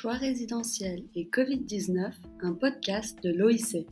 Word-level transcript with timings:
Choix 0.00 0.14
résidentiel 0.14 1.04
et 1.14 1.26
Covid-19, 1.26 2.14
un 2.40 2.54
podcast 2.54 3.22
de 3.22 3.34
l'OIC. 3.34 3.86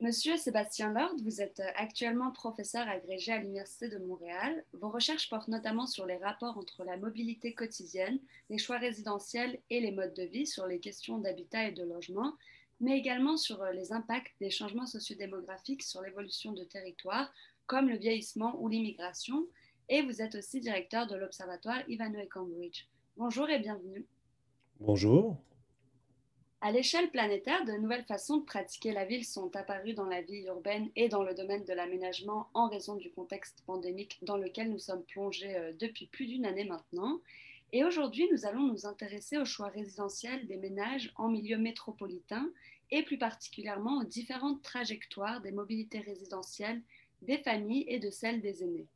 Monsieur 0.00 0.36
Sébastien 0.38 0.92
Lord, 0.92 1.14
vous 1.22 1.40
êtes 1.40 1.62
actuellement 1.76 2.32
professeur 2.32 2.88
agrégé 2.88 3.30
à 3.30 3.38
l'Université 3.38 3.88
de 3.88 3.98
Montréal. 3.98 4.64
Vos 4.72 4.88
recherches 4.88 5.30
portent 5.30 5.46
notamment 5.46 5.86
sur 5.86 6.04
les 6.04 6.16
rapports 6.16 6.58
entre 6.58 6.82
la 6.82 6.96
mobilité 6.96 7.54
quotidienne, 7.54 8.18
les 8.50 8.58
choix 8.58 8.78
résidentiels 8.78 9.60
et 9.70 9.78
les 9.78 9.92
modes 9.92 10.14
de 10.14 10.24
vie, 10.24 10.48
sur 10.48 10.66
les 10.66 10.80
questions 10.80 11.18
d'habitat 11.18 11.68
et 11.68 11.72
de 11.72 11.84
logement, 11.84 12.34
mais 12.80 12.98
également 12.98 13.36
sur 13.36 13.64
les 13.66 13.92
impacts 13.92 14.34
des 14.40 14.50
changements 14.50 14.86
sociodémographiques 14.86 15.84
sur 15.84 16.02
l'évolution 16.02 16.50
de 16.50 16.64
territoires, 16.64 17.32
comme 17.66 17.88
le 17.88 17.98
vieillissement 17.98 18.60
ou 18.60 18.66
l'immigration 18.66 19.46
et 19.88 20.02
vous 20.02 20.22
êtes 20.22 20.34
aussi 20.34 20.60
directeur 20.60 21.06
de 21.06 21.16
l'Observatoire 21.16 21.82
Ivanhoe 21.88 22.28
Cambridge. 22.28 22.86
Bonjour 23.16 23.48
et 23.48 23.58
bienvenue. 23.58 24.06
Bonjour. 24.80 25.36
À 26.60 26.72
l'échelle 26.72 27.10
planétaire, 27.10 27.64
de 27.64 27.72
nouvelles 27.72 28.04
façons 28.04 28.38
de 28.38 28.44
pratiquer 28.44 28.92
la 28.92 29.04
ville 29.04 29.24
sont 29.24 29.54
apparues 29.54 29.94
dans 29.94 30.06
la 30.06 30.22
vie 30.22 30.44
urbaine 30.46 30.90
et 30.96 31.08
dans 31.08 31.22
le 31.22 31.34
domaine 31.34 31.64
de 31.64 31.72
l'aménagement 31.72 32.48
en 32.54 32.68
raison 32.68 32.96
du 32.96 33.10
contexte 33.10 33.62
pandémique 33.66 34.18
dans 34.22 34.36
lequel 34.36 34.70
nous 34.70 34.78
sommes 34.78 35.04
plongés 35.04 35.54
euh, 35.56 35.72
depuis 35.78 36.06
plus 36.06 36.26
d'une 36.26 36.46
année 36.46 36.64
maintenant. 36.64 37.20
Et 37.72 37.84
aujourd'hui, 37.84 38.28
nous 38.32 38.46
allons 38.46 38.66
nous 38.66 38.86
intéresser 38.86 39.38
au 39.38 39.44
choix 39.44 39.68
résidentiel 39.68 40.46
des 40.46 40.56
ménages 40.56 41.12
en 41.16 41.28
milieu 41.28 41.58
métropolitain 41.58 42.50
et 42.90 43.02
plus 43.02 43.18
particulièrement 43.18 43.98
aux 43.98 44.04
différentes 44.04 44.62
trajectoires 44.62 45.40
des 45.42 45.52
mobilités 45.52 46.00
résidentielles 46.00 46.82
des 47.22 47.38
familles 47.38 47.84
et 47.88 47.98
de 47.98 48.10
celles 48.10 48.40
des 48.40 48.62
aînés. 48.62 48.86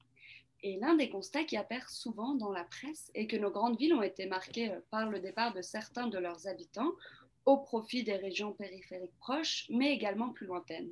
Et 0.62 0.76
l'un 0.76 0.94
des 0.94 1.08
constats 1.08 1.44
qui 1.44 1.56
apparaît 1.56 1.80
souvent 1.88 2.34
dans 2.34 2.52
la 2.52 2.64
presse 2.64 3.10
est 3.14 3.26
que 3.26 3.36
nos 3.36 3.50
grandes 3.50 3.78
villes 3.78 3.94
ont 3.94 4.02
été 4.02 4.26
marquées 4.26 4.70
euh, 4.70 4.80
par 4.90 5.08
le 5.08 5.20
départ 5.20 5.54
de 5.54 5.62
certains 5.62 6.06
de 6.06 6.18
leurs 6.18 6.46
habitants 6.46 6.92
au 7.46 7.56
profit 7.56 8.04
des 8.04 8.16
régions 8.16 8.52
périphériques 8.52 9.16
proches, 9.18 9.66
mais 9.70 9.92
également 9.92 10.30
plus 10.30 10.46
lointaines. 10.46 10.90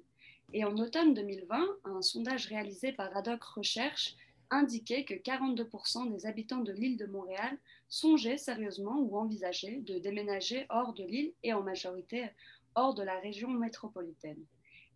Et 0.54 0.64
en 0.64 0.76
automne 0.78 1.12
2020, 1.12 1.66
un 1.84 2.00
sondage 2.00 2.46
réalisé 2.46 2.92
par 2.92 3.14
Adoc 3.14 3.42
Recherche 3.44 4.16
indiquait 4.50 5.04
que 5.04 5.12
42% 5.12 6.10
des 6.10 6.24
habitants 6.24 6.62
de 6.62 6.72
l'île 6.72 6.96
de 6.96 7.04
Montréal 7.04 7.58
songeaient 7.90 8.38
sérieusement 8.38 8.98
ou 8.98 9.18
envisageaient 9.18 9.80
de 9.82 9.98
déménager 9.98 10.64
hors 10.70 10.94
de 10.94 11.04
l'île 11.04 11.34
et 11.42 11.52
en 11.52 11.62
majorité 11.62 12.30
hors 12.74 12.94
de 12.94 13.02
la 13.02 13.18
région 13.20 13.50
métropolitaine. 13.50 14.42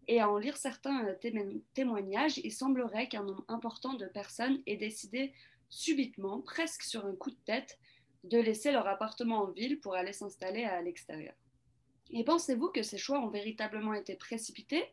Et 0.09 0.21
à 0.21 0.29
en 0.29 0.39
lire 0.39 0.57
certains 0.57 1.07
euh, 1.07 1.61
témoignages, 1.75 2.39
il 2.39 2.53
semblerait 2.53 3.09
qu'un 3.09 3.25
nombre 3.25 3.45
important 3.49 3.95
de 3.95 4.07
personnes 4.07 4.61
aient 4.67 4.77
décidé 4.77 5.33
subitement, 5.69 6.41
presque 6.41 6.83
sur 6.83 7.07
un 7.07 7.15
coup 7.15 7.31
de 7.31 7.39
tête, 7.47 7.79
de 8.25 8.39
laisser 8.39 8.73
leur 8.73 8.87
appartement 8.87 9.43
en 9.43 9.51
ville 9.51 9.81
pour 9.81 9.95
aller 9.95 10.13
s'installer 10.13 10.65
à 10.65 10.81
l'extérieur. 10.83 11.35
Et 12.11 12.25
pensez-vous 12.25 12.69
que 12.69 12.83
ces 12.83 12.99
choix 12.99 13.21
ont 13.21 13.31
véritablement 13.31 13.95
été 13.95 14.15
précipités 14.17 14.85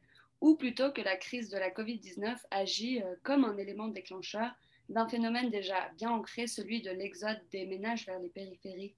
ou 0.41 0.55
plutôt 0.55 0.91
que 0.91 1.01
la 1.01 1.17
crise 1.17 1.49
de 1.49 1.57
la 1.57 1.69
COVID-19 1.69 2.37
agit 2.49 3.01
euh, 3.01 3.15
comme 3.23 3.43
un 3.43 3.57
élément 3.57 3.87
déclencheur 3.87 4.51
d'un 4.87 5.07
phénomène 5.07 5.49
déjà 5.49 5.89
bien 5.97 6.11
ancré, 6.11 6.47
celui 6.47 6.81
de 6.81 6.91
l'exode 6.91 7.39
des 7.51 7.65
ménages 7.65 8.05
vers 8.05 8.19
les 8.19 8.29
périphéries? 8.29 8.95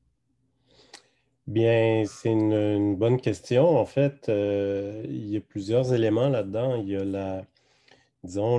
Bien, 1.52 2.06
c'est 2.08 2.32
une, 2.32 2.96
bonne 2.96 3.20
question. 3.20 3.78
En 3.78 3.86
fait, 3.86 4.30
euh, 4.30 5.04
il 5.06 5.28
y 5.28 5.36
a 5.36 5.42
plusieurs 5.42 5.94
éléments 5.94 6.30
là-dedans. 6.30 6.76
Il 6.78 6.88
y 6.88 6.96
a 6.96 7.04
la, 7.04 7.46
disons, 8.24 8.58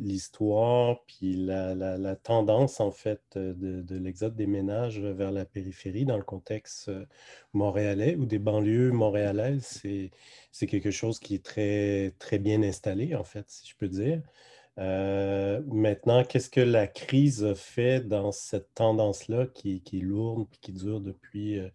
l'histoire, 0.00 1.04
puis 1.06 1.34
la, 1.34 2.16
tendance, 2.16 2.78
en 2.78 2.92
fait, 2.92 3.20
de, 3.36 3.98
l'exode 3.98 4.36
des 4.36 4.46
ménages 4.46 5.00
vers 5.00 5.32
la 5.32 5.44
périphérie 5.44 6.04
dans 6.04 6.16
le 6.16 6.22
contexte 6.22 6.88
euh, 6.88 7.04
montréalais 7.52 8.14
ou 8.14 8.26
des 8.26 8.38
banlieues 8.38 8.92
montréalaises. 8.92 9.82
C'est 10.52 10.66
quelque 10.68 10.92
chose 10.92 11.18
qui 11.18 11.34
est 11.34 11.44
très, 11.44 12.14
très 12.20 12.38
bien 12.38 12.62
installé, 12.62 13.16
en 13.16 13.24
fait, 13.24 13.46
si 13.50 13.68
je 13.68 13.76
peux 13.76 13.88
dire. 13.88 14.22
Euh, 14.78 15.62
maintenant, 15.68 16.24
qu'est-ce 16.24 16.50
que 16.50 16.60
la 16.60 16.86
crise 16.86 17.54
fait 17.54 18.00
dans 18.00 18.32
cette 18.32 18.74
tendance-là 18.74 19.46
qui, 19.46 19.82
est 19.92 19.96
lourde 19.96 20.46
et 20.52 20.56
qui 20.60 20.72
dure 20.72 21.00
depuis, 21.00 21.58
euh, 21.58 21.70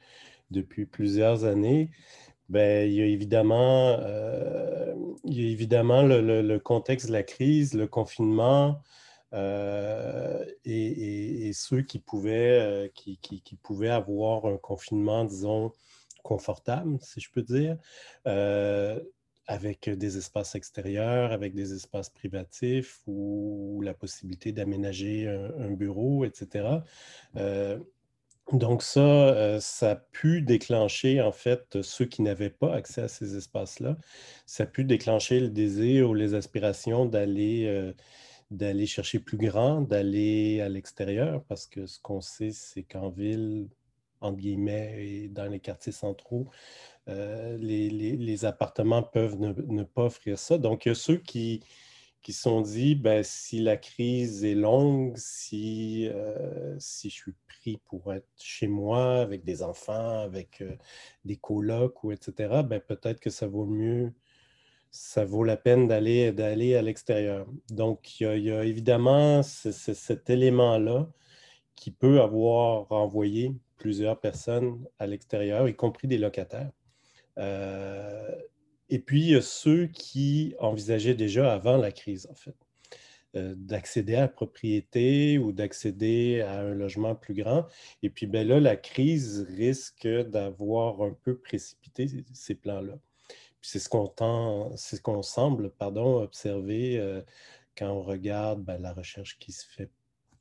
plusieurs 0.91 1.45
années? 1.45 1.91
Ben, 2.49 2.89
il 2.89 2.95
y 2.95 3.01
a 3.01 3.05
évidemment, 3.05 3.97
euh, 3.99 4.93
il 5.23 5.41
y 5.41 5.47
a 5.47 5.51
évidemment 5.51 6.01
le, 6.03 6.57
contexte 6.57 7.07
de 7.07 7.13
la 7.13 7.23
crise, 7.23 7.73
le 7.73 7.87
confinement 7.87 8.81
et, 10.65 11.51
ceux 11.53 11.81
qui 11.83 11.99
pouvaient, 11.99 12.91
qui, 12.95 13.59
pouvaient 13.61 13.89
avoir 13.89 14.45
un 14.45 14.57
confinement, 14.57 15.25
disons, 15.25 15.71
confortable, 16.23 16.97
si 17.01 17.21
je 17.21 17.29
peux 17.31 17.43
dire 17.43 17.77
avec 19.49 19.89
des 19.89 20.17
espaces 20.17 20.53
extérieurs, 20.53 21.31
avec 21.31 21.55
des 21.55 21.73
espaces 21.73 22.09
privatifs 22.09 23.01
ou 23.07 23.81
la 23.83 23.95
possibilité 23.95 24.51
d'aménager 24.51 25.27
un, 25.27 25.71
bureau, 25.71 26.23
etc. 26.23 26.83
Donc 28.53 28.83
ça, 28.83 29.59
ça 29.59 29.91
a 29.91 29.95
pu 29.95 30.41
déclencher, 30.43 31.19
en 31.21 31.31
fait, 31.31 31.81
ceux 31.81 32.05
qui 32.05 32.21
n'avaient 32.21 32.49
pas 32.51 32.75
accès 32.75 33.01
à 33.01 33.07
ces 33.07 33.35
espaces-là, 33.35 33.97
ça 34.45 34.63
a 34.63 34.65
pu 34.67 34.83
déclencher 34.83 35.39
le 35.39 35.49
désir 35.49 36.09
ou 36.09 36.13
les 36.13 36.35
aspirations 36.35 37.05
d'aller 37.05 37.93
d'aller 38.51 38.85
chercher 38.87 39.19
plus 39.19 39.37
grand, 39.37 39.81
d'aller 39.81 40.61
à 40.61 40.69
l'extérieur, 40.69 41.43
parce 41.47 41.67
que 41.67 41.85
ce 41.85 41.99
qu'on 41.99 42.21
sait, 42.21 42.51
c'est 42.51 42.83
qu'en 42.83 43.09
ville, 43.09 43.67
entre 44.21 44.37
guillemets, 44.37 44.95
et 44.97 45.27
dans 45.29 45.45
les 45.45 45.59
quartiers 45.59 45.91
centraux, 45.91 46.49
euh, 47.07 47.57
les, 47.57 48.45
appartements 48.45 49.03
peuvent 49.03 49.39
ne, 49.39 49.83
pas 49.83 50.05
offrir 50.05 50.37
ça. 50.37 50.57
Donc, 50.57 50.85
il 50.85 50.89
y 50.89 50.91
a 50.91 50.95
ceux 50.95 51.17
qui, 51.17 51.61
qui 52.21 52.33
sont 52.33 52.61
dit, 52.61 52.95
ben, 52.95 53.23
si 53.23 53.61
la 53.61 53.77
crise 53.77 54.43
est 54.43 54.55
longue, 54.55 55.15
si, 55.17 56.07
euh, 56.09 56.75
si 56.79 57.09
je 57.09 57.15
suis 57.15 57.33
pris 57.47 57.77
pour 57.85 58.13
être 58.13 58.27
chez 58.37 58.67
moi 58.67 59.21
avec 59.21 59.43
des 59.43 59.63
enfants, 59.63 60.19
avec 60.19 60.61
euh, 60.61 60.75
des 61.25 61.37
colocs 61.37 62.03
ou 62.03 62.11
etc., 62.11 62.61
ben, 62.63 62.79
peut-être 62.79 63.19
que 63.19 63.29
ça 63.29 63.47
vaut 63.47 63.65
mieux, 63.65 64.13
ça 64.91 65.25
vaut 65.25 65.43
la 65.43 65.57
peine 65.57 65.87
d'aller 65.87 66.75
à 66.75 66.81
l'extérieur. 66.81 67.47
Donc, 67.69 68.19
il 68.19 68.43
y 68.43 68.51
a, 68.51 68.63
évidemment 68.65 69.43
cet 69.43 70.29
élément-là 70.29 71.09
qui 71.79 71.91
peut 71.91 72.21
avoir 72.21 72.89
renvoyé 72.89 73.55
plusieurs 73.77 74.19
personnes 74.19 74.85
à 74.99 75.07
l'extérieur, 75.07 75.69
y 75.69 75.73
compris 75.73 76.09
des 76.09 76.17
locataires. 76.17 76.71
Euh, 77.37 78.35
et 78.89 78.99
puis, 78.99 79.41
ceux 79.41 79.87
qui 79.87 80.55
envisageaient 80.59 81.15
déjà 81.15 81.53
avant 81.53 81.77
la 81.77 81.93
crise, 81.93 82.27
en 82.29 82.35
fait, 82.35 82.55
euh, 83.37 83.53
d'accéder 83.55 84.15
à 84.15 84.21
la 84.21 84.27
propriété 84.27 85.37
ou 85.37 85.53
d'accéder 85.53 86.41
à 86.41 86.59
un 86.59 86.73
logement 86.73 87.15
plus 87.15 87.33
grand. 87.33 87.65
Et 88.03 88.09
puis, 88.09 88.27
ben 88.27 88.45
là, 88.45 88.59
la 88.59 88.75
crise 88.75 89.47
risque 89.55 90.05
d'avoir 90.07 91.01
un 91.01 91.15
peu 91.23 91.37
précipité 91.37 92.07
ces 92.33 92.55
plans-là. 92.55 92.99
C'est 93.61 93.79
ce 93.79 93.87
qu'on 93.87 94.13
ce 94.75 94.99
qu'on 94.99 95.21
semble 95.21 95.69
pardon, 95.69 96.21
observer 96.21 96.99
euh, 96.99 97.21
quand 97.77 97.89
on 97.89 98.01
regarde 98.01 98.63
ben, 98.63 98.79
la 98.79 98.91
recherche 98.91 99.39
qui 99.39 99.53
se 99.53 99.65
fait 99.65 99.89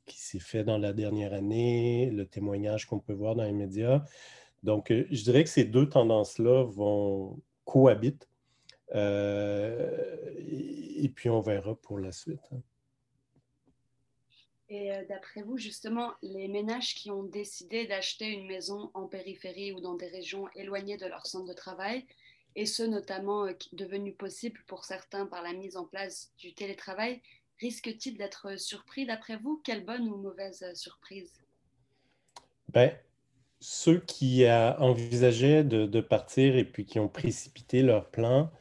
qui 0.09 0.19
s'est 0.19 0.39
fait 0.39 0.63
dans 0.63 0.77
la 0.77 0.91
dernière 0.91 1.33
année, 1.33 2.09
le 2.11 2.25
témoignage 2.25 2.87
qu'on 2.87 2.99
peut 2.99 3.13
voir 3.13 3.35
dans 3.35 3.43
les 3.43 3.53
médias. 3.53 4.03
Donc, 4.63 4.91
euh, 4.91 5.07
je 5.09 5.23
dirais 5.23 5.43
que 5.43 5.49
ces 5.49 5.63
deux 5.63 5.87
tendances-là 5.87 6.63
vont 6.63 7.39
cohabiter. 7.63 8.27
Euh, 8.95 10.35
et, 10.37 11.07
puis, 11.09 11.29
on 11.29 11.39
verra 11.39 11.75
pour 11.75 11.99
la 11.99 12.11
suite. 12.11 12.41
Hein. 12.51 12.61
Et 14.67 14.91
euh, 14.91 15.05
d'après 15.07 15.43
vous, 15.43 15.57
justement, 15.57 16.11
les 16.21 16.47
ménages 16.47 16.95
qui 16.95 17.09
ont 17.09 17.23
décidé 17.23 17.87
d'acheter 17.87 18.27
une 18.27 18.47
maison 18.47 18.91
en 18.93 19.07
périphérie 19.07 19.71
ou 19.71 19.79
dans 19.79 19.95
des 19.95 20.07
régions 20.07 20.47
éloignées 20.55 20.97
de 20.97 21.05
leur 21.05 21.25
centre 21.25 21.47
de 21.47 21.53
travail, 21.53 22.05
et 22.55 22.65
ce 22.65 22.83
notamment 22.83 23.47
devenu 23.73 24.11
possible 24.13 24.59
pour 24.67 24.83
certains 24.83 25.27
par 25.27 25.43
la 25.43 25.53
mise 25.53 25.77
en 25.77 25.85
place 25.85 26.33
du 26.37 26.53
télétravail, 26.53 27.21
risquent-ils 27.59 28.17
d'être 28.17 28.59
surpris 28.59 29.05
d'après 29.05 29.37
vous? 29.37 29.61
Quelle 29.63 29.85
bonne 29.85 30.07
ou 30.07 30.17
mauvaise 30.17 30.65
surprise? 30.73 31.31
Ben, 32.71 32.91
ceux 33.59 33.99
qui 33.99 34.45
envisageaient 34.49 35.63
de, 35.63 36.01
partir 36.01 36.55
et 36.55 36.63
puis 36.63 36.85
qui 36.85 36.99
ont 36.99 37.09
précipité 37.09 37.81
leur 37.81 38.09
plan, 38.09 38.51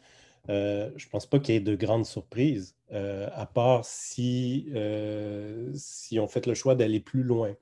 euh, 0.50 0.90
je 0.96 1.06
ne 1.06 1.10
pense 1.10 1.26
pas 1.26 1.38
qu'il 1.38 1.54
y 1.54 1.58
ait 1.58 1.60
de 1.60 1.76
grandes 1.76 2.06
surprises, 2.06 2.74
euh, 2.92 3.28
à 3.34 3.46
part 3.46 3.84
si, 3.84 4.68
euh, 4.74 5.70
si 5.74 6.18
on 6.18 6.26
fait 6.26 6.46
le 6.46 6.54
choix 6.54 6.74
d'aller 6.74 7.00
plus 7.00 7.22
loin 7.22 7.54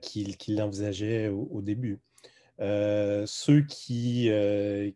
qu'ils 0.00 0.56
l'envisageaient 0.56 1.28
au, 1.28 1.62
début. 1.62 2.00
Ceux 3.26 3.62
qui, 3.62 4.30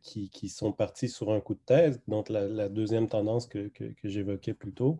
qui, 0.02 0.48
sont 0.48 0.72
partis 0.72 1.08
sur 1.08 1.32
un 1.32 1.40
coup 1.40 1.54
de 1.54 1.60
tête, 1.66 2.00
donc 2.08 2.28
la, 2.28 2.68
deuxième 2.68 3.08
tendance 3.08 3.46
que, 3.46 3.68
que, 3.68 3.92
j'évoquais 4.04 4.54
plus 4.54 4.72
tôt, 4.72 4.98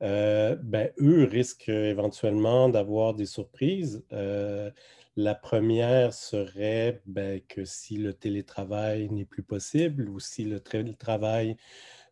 ben, 0.00 0.90
eux 1.00 1.24
risquent 1.24 1.68
éventuellement 1.68 2.68
d'avoir 2.68 3.14
des 3.14 3.26
surprises. 3.26 4.04
la 5.16 5.34
première 5.34 6.12
serait 6.12 7.02
ben, 7.06 7.40
que 7.48 7.64
si 7.64 7.96
le 7.96 8.12
télétravail 8.14 9.08
n'est 9.10 9.24
plus 9.24 9.42
possible 9.42 10.08
ou 10.08 10.20
si 10.20 10.44
le 10.44 10.60
télétravail 10.60 11.56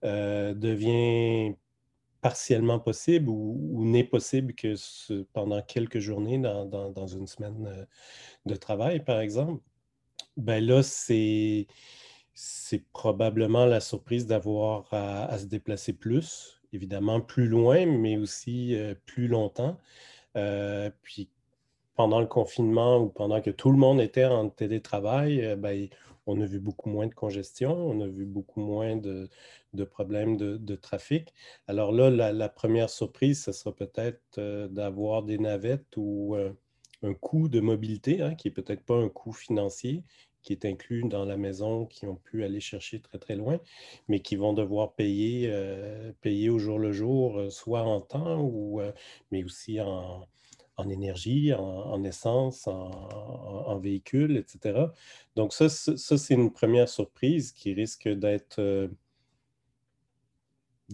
devient 0.03 1.55
partiellement 2.21 2.79
possible 2.79 3.29
ou, 3.29 3.85
n'est 3.85 4.05
possible 4.05 4.55
que 4.55 4.75
pendant 5.33 5.63
quelques 5.63 5.99
journées 5.99 6.39
dans, 6.39 7.07
une 7.07 7.27
semaine 7.27 7.67
euh, 7.67 7.85
de 8.47 8.55
travail, 8.55 9.05
par 9.05 9.21
exemple, 9.21 9.63
ben 10.41 10.65
là, 10.65 10.83
c'est, 10.83 11.67
probablement 12.93 13.67
la 13.67 13.81
surprise 13.81 14.27
d'avoir 14.27 14.93
à, 14.93 15.39
se 15.39 15.47
déplacer 15.47 15.93
plus, 15.93 16.61
évidemment 16.73 17.21
plus 17.21 17.47
loin, 17.47 17.87
mais 17.87 18.17
aussi 18.17 18.75
euh, 18.75 18.95
plus 19.07 19.29
longtemps. 19.29 19.79
Euh, 20.37 20.91
puis 21.03 21.29
pendant 21.97 22.21
le 22.21 22.27
confinement 22.27 22.99
ou 22.99 23.09
pendant 23.09 23.41
que 23.41 23.51
tout 23.51 23.71
le 23.71 23.79
monde 23.79 24.01
était 24.01 24.25
en 24.25 24.49
télétravail, 24.49 25.57
ben, 25.57 25.89
on 26.27 26.41
a 26.41 26.47
vu 26.47 26.61
beaucoup 26.61 26.89
moins 26.89 27.07
de 27.07 27.15
congestion, 27.15 27.73
on 27.73 28.01
a 28.01 28.07
vu 28.07 28.25
beaucoup 28.25 28.61
moins 28.61 28.97
de, 28.97 29.29
problèmes 29.85 30.37
de, 30.37 30.77
trafic. 30.77 31.33
Alors 31.67 31.93
là, 31.93 32.11
la, 32.33 32.49
première 32.49 32.91
surprise, 32.91 33.43
ce 33.45 33.53
sera 33.53 33.75
peut-être 33.75 34.39
euh, 34.39 34.69
d'avoir 34.69 35.23
des 35.23 35.39
navettes 35.39 35.97
ou 35.97 36.37
euh, 36.37 36.53
un 37.03 37.15
coût 37.15 37.49
de 37.49 37.61
mobilité, 37.61 38.23
hein, 38.23 38.35
qui 38.35 38.49
n'est 38.49 38.55
peut-être 38.55 38.85
pas 38.85 38.97
un 38.97 39.09
coût 39.09 39.33
financier, 39.33 40.05
qui 40.43 40.53
est 40.53 40.65
inclus 40.65 41.03
dans 41.09 41.25
la 41.25 41.37
maison, 41.37 41.87
qui 41.87 42.07
ont 42.07 42.17
pu 42.17 42.45
aller 42.45 42.61
chercher 42.61 43.01
très, 43.01 43.19
très 43.19 43.37
loin, 43.37 43.61
mais 44.09 44.21
qui 44.21 44.37
vont 44.37 44.53
devoir 44.53 44.93
payer, 44.95 45.49
euh, 45.51 46.13
payer 46.21 46.51
au 46.51 46.59
jour 46.59 46.79
le 46.79 46.93
jour, 46.93 47.51
soit 47.51 47.83
en 47.83 48.01
temps, 48.01 48.41
ou, 48.41 48.81
mais 49.31 49.45
aussi 49.45 49.81
en, 49.81 50.27
énergie, 50.89 51.53
en, 51.53 52.03
essence, 52.05 52.67
en, 52.67 53.79
véhicule, 53.79 54.37
etc. 54.37 54.87
Donc 55.37 55.53
ça, 55.53 55.69
c'est 55.69 56.35
une 56.35 56.53
première 56.53 56.89
surprise 56.89 57.53
qui 57.53 57.75
risque 57.75 58.09
d'être 58.09 58.61
euh, 58.61 58.89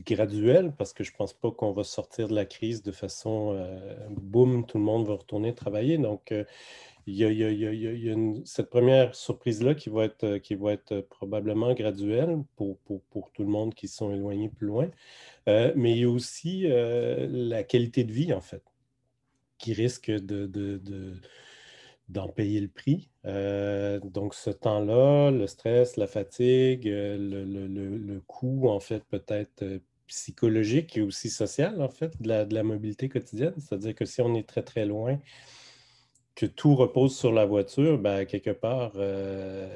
graduelle 0.04 0.75
parce 0.76 0.92
que 0.92 1.04
je 1.04 1.12
ne 1.12 1.16
pense 1.16 1.32
pas 1.32 1.50
qu'on 1.50 1.72
va 1.72 1.84
sortir 1.84 2.28
de 2.28 2.34
la 2.34 2.44
crise 2.44 2.82
de 2.82 2.92
façon 2.92 3.52
euh, 3.54 3.96
boum, 4.10 4.66
tout 4.66 4.78
le 4.78 4.84
monde 4.84 5.06
va 5.06 5.14
retourner 5.14 5.54
travailler. 5.54 5.99
Donc, 5.99 6.32
il 7.06 7.14
y 7.14 7.25
a, 7.25 8.17
cette 8.44 8.70
première 8.70 9.14
surprise-là 9.14 9.75
qui, 9.75 9.91
va 9.91 10.05
être, 10.05 10.38
qui 10.38 10.55
va 10.55 10.73
être 10.73 11.00
probablement 11.03 11.73
graduelle 11.75 12.38
pour, 12.56 12.79
pour, 12.79 13.31
tout 13.32 13.43
le 13.43 13.49
monde 13.49 13.75
qui 13.75 13.88
sont 13.88 14.12
éloignés 14.12 14.49
plus 14.49 14.67
loin. 14.67 14.88
Euh, 15.49 15.73
mais 15.76 15.93
il 15.93 15.99
y 15.99 16.05
a 16.05 16.11
aussi 16.11 16.67
la 16.67 17.62
qualité 17.62 18.05
de 18.05 18.12
vie, 18.12 18.32
en 18.32 18.41
fait 18.41 18.62
qui 19.58 19.73
risque 19.73 20.11
de, 20.11 20.50
d'en 22.08 22.29
payer 22.29 22.61
le 22.61 22.69
prix. 22.69 23.11
Euh, 23.25 23.99
donc, 24.00 24.35
ce 24.35 24.50
temps-là, 24.50 25.31
le 25.31 25.47
stress, 25.47 25.97
la 25.97 26.06
fatigue, 26.06 26.88
euh, 26.88 27.17
le, 27.19 28.20
coût, 28.26 28.69
en 28.69 28.81
fait, 28.81 29.05
peut-être 29.05 29.62
euh, 29.62 29.79
psychologique 30.06 30.97
et 30.97 31.02
aussi 31.02 31.31
social, 31.31 31.82
en 31.82 31.88
fait, 31.88 32.20
de 32.20 32.55
la, 32.55 32.62
mobilité 32.62 33.09
quotidienne. 33.09 33.55
C'est-à-dire 33.59 33.94
que 33.94 34.05
si 34.05 34.20
on 34.20 34.35
est 34.35 34.49
très, 34.49 34.62
très 34.62 34.87
loin, 34.87 35.19
que 36.37 36.47
tout 36.47 36.77
repose 36.77 37.17
sur 37.17 37.33
la 37.33 37.47
voiture, 37.47 37.99
ben, 37.99 38.27
quelque 38.27 38.50
part, 38.50 38.93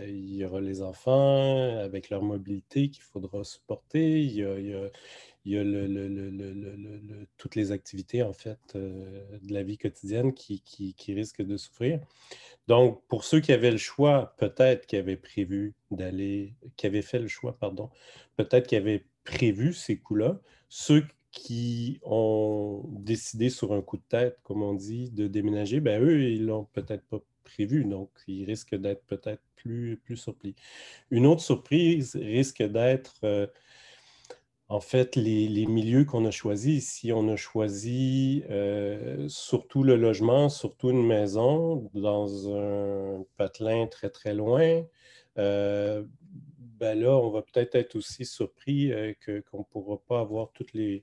il 0.07 0.37
y 0.37 0.45
aura 0.45 0.61
les 0.61 0.83
enfants 0.83 1.79
avec 1.79 2.11
leur 2.11 2.23
mobilité 2.23 2.91
qu'il 2.91 3.03
faudra 3.03 3.43
supporter. 3.45 4.21
Il 4.21 4.35
y 4.35 4.45
a, 4.45 4.91
toutes 7.39 7.55
les 7.55 7.73
activités, 7.73 8.23
en 8.23 8.35
fait, 8.35 8.59
euh, 8.75 9.25
de 9.43 9.55
la 9.55 9.62
vie 9.62 9.79
quotidienne 9.79 10.35
qui, 10.35 10.62
risquent 11.09 11.43
de 11.43 11.57
souffrir. 11.57 12.01
Donc, 12.69 13.03
pour 13.09 13.25
ceux 13.25 13.41
qui 13.41 13.53
avaient 13.53 13.71
le 13.71 13.79
choix, 13.79 14.35
peut-être 14.37 14.87
qui 14.87 14.97
avaient 14.97 15.17
prévu 15.17 15.75
d'aller, 15.91 16.55
qui 16.77 16.87
avaient 16.87 17.03
fait 17.03 17.19
le 17.19 17.29
choix, 17.29 17.57
pardon, 17.59 17.91
peut-être 18.37 18.67
qui 18.67 18.77
avaient 18.77 19.07
prévu 19.25 19.73
ces 19.73 19.99
coûts-là, 19.99 20.39
ceux 20.69 21.05
qui 21.31 22.00
ont 22.03 22.85
décidé 22.99 23.50
sur 23.50 23.73
un 23.73 23.82
coup 23.82 23.97
de 23.97 24.03
tête, 24.09 24.38
comme 24.43 24.62
on 24.62 24.75
dit, 24.75 25.11
de 25.11 25.29
déménager, 25.29 25.81
ben 25.81 26.03
eux, 26.03 26.23
ils 26.31 26.47
l'ont 26.47 26.67
peut-être 26.73 27.05
pas 27.06 27.21
prévu, 27.44 27.85
donc 27.85 28.11
ils 28.27 28.44
risquent 28.44 28.77
d'être 28.77 29.05
peut-être 29.06 29.43
plus, 29.56 30.00
plus 30.05 30.17
surpris. 30.17 30.55
Une 31.11 31.27
autre 31.27 31.43
surprise 31.43 32.17
risque 32.17 32.62
d'être 32.62 33.15
euh, 33.25 33.47
en 34.71 34.79
fait, 34.81 35.17
les, 35.17 35.67
milieux 35.67 36.05
qu'on 36.05 36.25
a 36.27 36.31
choisis, 36.31 36.85
ici, 36.85 37.12
on 37.12 37.29
a 37.29 37.35
choisi 37.35 38.44
euh, 38.50 39.29
surtout 39.29 39.83
le 39.83 39.97
logement, 39.97 40.49
surtout 40.49 40.91
une 40.91 41.05
maison 41.05 41.91
dans 41.93 42.56
un 42.56 43.25
patelin 43.37 43.88
très, 43.88 44.11
très 44.11 44.33
loin. 44.33 44.85
Euh, 45.38 46.05
ben 46.79 46.99
là, 47.00 47.17
on 47.17 47.31
va 47.31 47.43
peut-être 47.43 47.75
être 47.75 47.97
aussi 47.97 48.25
surpris 48.25 48.93
euh, 48.93 49.12
qu'on 49.50 49.59
ne 49.59 49.65
pourra 49.65 49.99
pas 50.06 50.21
avoir 50.21 50.53
toutes 50.53 50.73
les, 50.73 51.03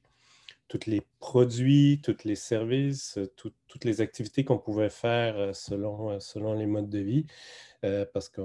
toutes 0.68 0.86
les 0.86 1.02
produits, 1.20 2.02
tous 2.04 2.24
les 2.26 2.36
services, 2.36 3.20
toutes 3.36 3.86
les 3.86 4.02
activités 4.02 4.44
qu'on 4.44 4.58
pouvait 4.58 4.90
faire 4.90 5.56
selon, 5.56 6.20
selon 6.20 6.54
les 6.54 6.66
modes 6.66 6.90
de 6.90 7.00
vie, 7.00 7.26
parce 8.14 8.30
que 8.30 8.42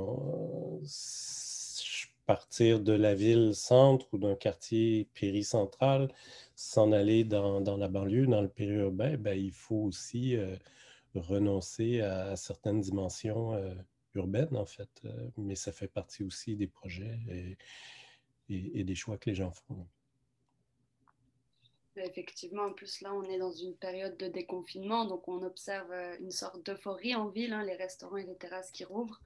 partir 2.27 2.81
de 2.81 2.93
la 2.93 3.15
ville-centre 3.15 4.07
ou 4.13 4.19
d'un 4.19 4.35
quartier 4.35 5.09
péricentral, 5.15 6.09
s'en 6.55 6.93
aller 6.93 7.25
dans, 7.25 7.61
la 7.77 7.89
banlieue, 7.89 8.27
dans 8.27 8.43
le 8.43 8.49
périurbain, 8.49 9.17
ben, 9.17 9.39
il 9.39 9.53
faut 9.53 9.77
aussi 9.77 10.37
euh, 10.37 10.57
renoncer 11.15 12.01
à, 12.01 12.37
certaines 12.37 12.81
dimensions 12.81 13.55
euh, 13.55 13.75
urbaines, 14.15 14.57
en 14.57 14.67
fait. 14.67 14.89
Euh, 15.05 15.29
mais 15.37 15.57
ça 15.57 15.73
fait 15.73 15.89
partie 15.89 16.23
aussi 16.23 16.57
des 16.57 16.69
projets 16.69 17.19
et, 18.49 18.79
et, 18.81 18.85
des 18.85 18.95
choix 18.95 19.19
que 19.19 19.31
les 19.31 19.37
gens 19.37 19.53
font. 19.53 19.87
Effectivement, 21.97 22.65
en 22.65 22.73
plus, 22.73 23.01
là, 23.03 23.13
on 23.15 23.23
est 23.25 23.39
dans 23.39 23.53
une 23.53 23.77
période 23.77 24.17
de 24.17 24.27
déconfinement, 24.27 25.05
donc 25.05 25.29
on 25.29 25.43
observe 25.43 25.93
une 26.21 26.31
sorte 26.31 26.65
d'euphorie 26.65 27.15
en 27.15 27.29
ville, 27.29 27.53
hein, 27.53 27.63
les 27.63 27.77
restaurants 27.77 28.17
et 28.17 28.25
les 28.25 28.37
terrasses 28.37 28.71
qui 28.71 28.85
rouvrent 28.85 29.21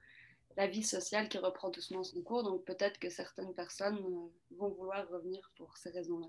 la 0.57 0.67
vie 0.67 0.83
sociale 0.83 1.29
qui 1.29 1.37
reprend 1.37 1.69
doucement 1.69 2.03
son 2.03 2.21
cours. 2.21 2.43
Donc 2.43 2.65
peut-être 2.65 2.99
que 2.99 3.09
certaines 3.09 3.53
personnes 3.53 3.99
euh, 3.99 4.55
vont 4.57 4.69
vouloir 4.69 5.07
revenir 5.09 5.49
pour 5.55 5.77
ces 5.77 5.91
raisons-là. 5.91 6.27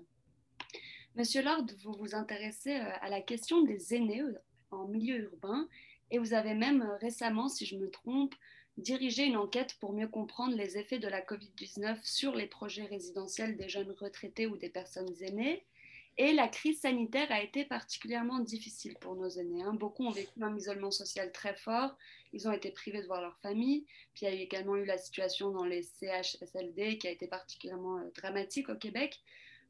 Monsieur 1.15 1.41
Lord, 1.41 1.65
vous 1.83 1.93
vous 1.93 2.15
intéressez 2.15 2.75
euh, 2.75 2.91
à 3.01 3.09
la 3.09 3.21
question 3.21 3.63
des 3.63 3.95
aînés 3.95 4.21
euh, 4.21 4.39
en 4.71 4.87
milieu 4.87 5.17
urbain 5.23 5.67
et 6.11 6.19
vous 6.19 6.33
avez 6.33 6.53
même 6.53 6.83
récemment, 7.01 7.49
si 7.49 7.65
je 7.65 7.75
me 7.75 7.89
trompe, 7.89 8.35
dirigé 8.77 9.25
une 9.25 9.35
enquête 9.35 9.75
pour 9.79 9.93
mieux 9.93 10.07
comprendre 10.07 10.55
les 10.55 10.77
effets 10.77 10.99
de 10.99 11.07
la 11.07 11.21
COVID-19 11.21 11.99
sur 12.03 12.35
les 12.35 12.47
projets 12.47 12.85
résidentiels 12.85 13.57
des 13.57 13.67
jeunes 13.67 13.91
retraités 13.91 14.47
ou 14.47 14.57
des 14.57 14.69
personnes 14.69 15.11
aînées. 15.21 15.65
Et 16.21 16.33
la 16.33 16.49
crise 16.49 16.81
sanitaire 16.81 17.31
a 17.31 17.41
été 17.41 17.63
particulièrement 17.63 18.39
difficile 18.39 18.93
pour 18.99 19.15
nos 19.15 19.29
aînés. 19.29 19.63
Hein. 19.63 19.73
Beaucoup 19.73 20.05
ont 20.05 20.11
vécu 20.11 20.31
un 20.41 20.53
isolement 20.53 20.91
social 20.91 21.31
très 21.31 21.55
fort. 21.55 21.95
Ils 22.33 22.45
ont 22.45 22.51
été 22.51 22.71
privés 22.71 23.01
de 23.01 23.07
voir 23.07 23.21
leur 23.21 23.37
famille. 23.37 23.85
Puis 24.13 24.25
il 24.25 24.33
y 24.33 24.37
a 24.37 24.41
également 24.41 24.75
eu 24.75 24.83
la 24.83 24.97
situation 24.97 25.49
dans 25.51 25.63
les 25.63 25.81
CHSLD 25.81 26.97
qui 26.97 27.07
a 27.07 27.11
été 27.11 27.25
particulièrement 27.27 27.99
euh, 27.99 28.11
dramatique 28.15 28.67
au 28.67 28.75
Québec. 28.75 29.17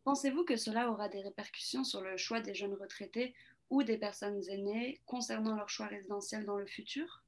Pensez-vous 0.05 0.43
que 0.43 0.55
cela 0.55 0.89
aura 0.89 1.07
des 1.07 1.21
répercussions 1.21 1.83
sur 1.83 2.01
le 2.01 2.17
choix 2.17 2.41
des 2.41 2.55
jeunes 2.55 2.73
retraités 2.73 3.35
ou 3.69 3.83
des 3.83 3.99
personnes 3.99 4.41
aînées 4.49 4.99
concernant 5.05 5.55
leur 5.55 5.69
choix 5.69 5.85
résidentiel 5.85 6.45
dans 6.45 6.57
le 6.57 6.65
futur? 6.65 7.23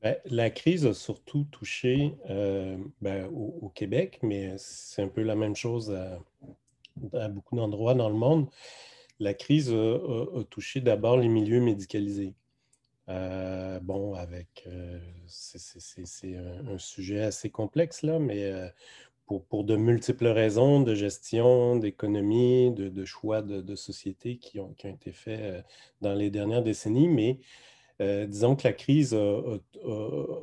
Ben, 0.00 0.16
la 0.24 0.48
crise 0.48 0.86
a 0.86 0.94
surtout 0.94 1.44
touché 1.50 2.14
euh, 2.30 2.78
ben, 3.02 3.26
au, 3.26 3.70
Québec, 3.74 4.18
mais 4.22 4.56
c'est 4.56 5.02
un 5.02 5.08
peu 5.08 5.22
la 5.22 5.34
même 5.34 5.56
chose 5.56 5.94
à 7.14 7.28
beaucoup 7.28 7.56
d'endroits 7.56 7.94
dans 7.94 8.08
le 8.08 8.14
monde, 8.16 8.48
la 9.20 9.34
crise 9.34 9.72
a, 9.72 10.44
touché 10.50 10.80
d'abord 10.80 11.16
les 11.16 11.28
milieux 11.28 11.60
médicalisés. 11.60 12.34
Euh, 13.08 13.80
bon, 13.80 14.14
avec, 14.14 14.64
euh, 14.66 14.98
c'est 15.26 16.36
un, 16.36 16.78
sujet 16.78 17.22
assez 17.22 17.48
complexe 17.48 18.02
là, 18.02 18.18
mais 18.18 18.44
euh, 18.44 18.68
pour, 19.24 19.44
pour, 19.46 19.64
de 19.64 19.76
multiples 19.76 20.26
raisons 20.26 20.82
de 20.82 20.94
gestion, 20.94 21.76
d'économie, 21.76 22.70
de, 22.72 23.04
choix 23.06 23.40
de, 23.40 23.74
société 23.74 24.36
qui 24.36 24.60
ont, 24.60 24.74
qui 24.74 24.86
ont, 24.86 24.94
été 24.94 25.12
faits 25.12 25.64
dans 26.02 26.14
les 26.14 26.30
dernières 26.30 26.62
décennies, 26.62 27.08
mais 27.08 27.38
disons 28.26 28.56
que 28.56 28.64
la 28.64 28.72
crise 28.74 29.14
a, 29.14 29.58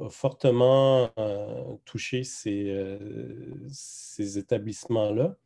fortement 0.09 1.11
touché 1.85 2.23
ces, 2.23 2.97
ces 3.69 4.37
établissements-là 4.39 5.37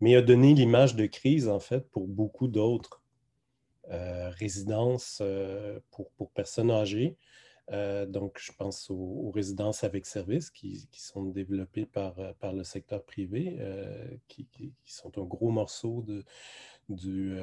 mais 0.00 0.16
a 0.16 0.22
donné 0.22 0.54
l'image 0.54 0.96
de 0.96 1.06
crise, 1.06 1.48
en 1.48 1.60
fait, 1.60 1.88
pour 1.90 2.06
beaucoup 2.06 2.48
d'autres 2.48 3.02
euh, 3.90 4.30
résidences 4.30 5.20
euh, 5.22 5.78
pour, 5.90 6.30
personnes 6.32 6.70
âgées. 6.70 7.16
Euh, 7.72 8.04
donc, 8.04 8.38
je 8.40 8.52
pense 8.52 8.90
aux, 8.90 9.30
résidences 9.30 9.84
avec 9.84 10.06
service 10.06 10.50
qui, 10.50 10.88
sont 10.92 11.24
développées 11.24 11.86
par, 11.86 12.14
par 12.40 12.52
le 12.52 12.64
secteur 12.64 13.04
privé, 13.04 13.58
qui, 14.28 14.46
sont 14.84 15.16
un 15.18 15.24
gros 15.24 15.50
morceau 15.50 16.02
de, 16.02 16.24
du, 16.88 17.36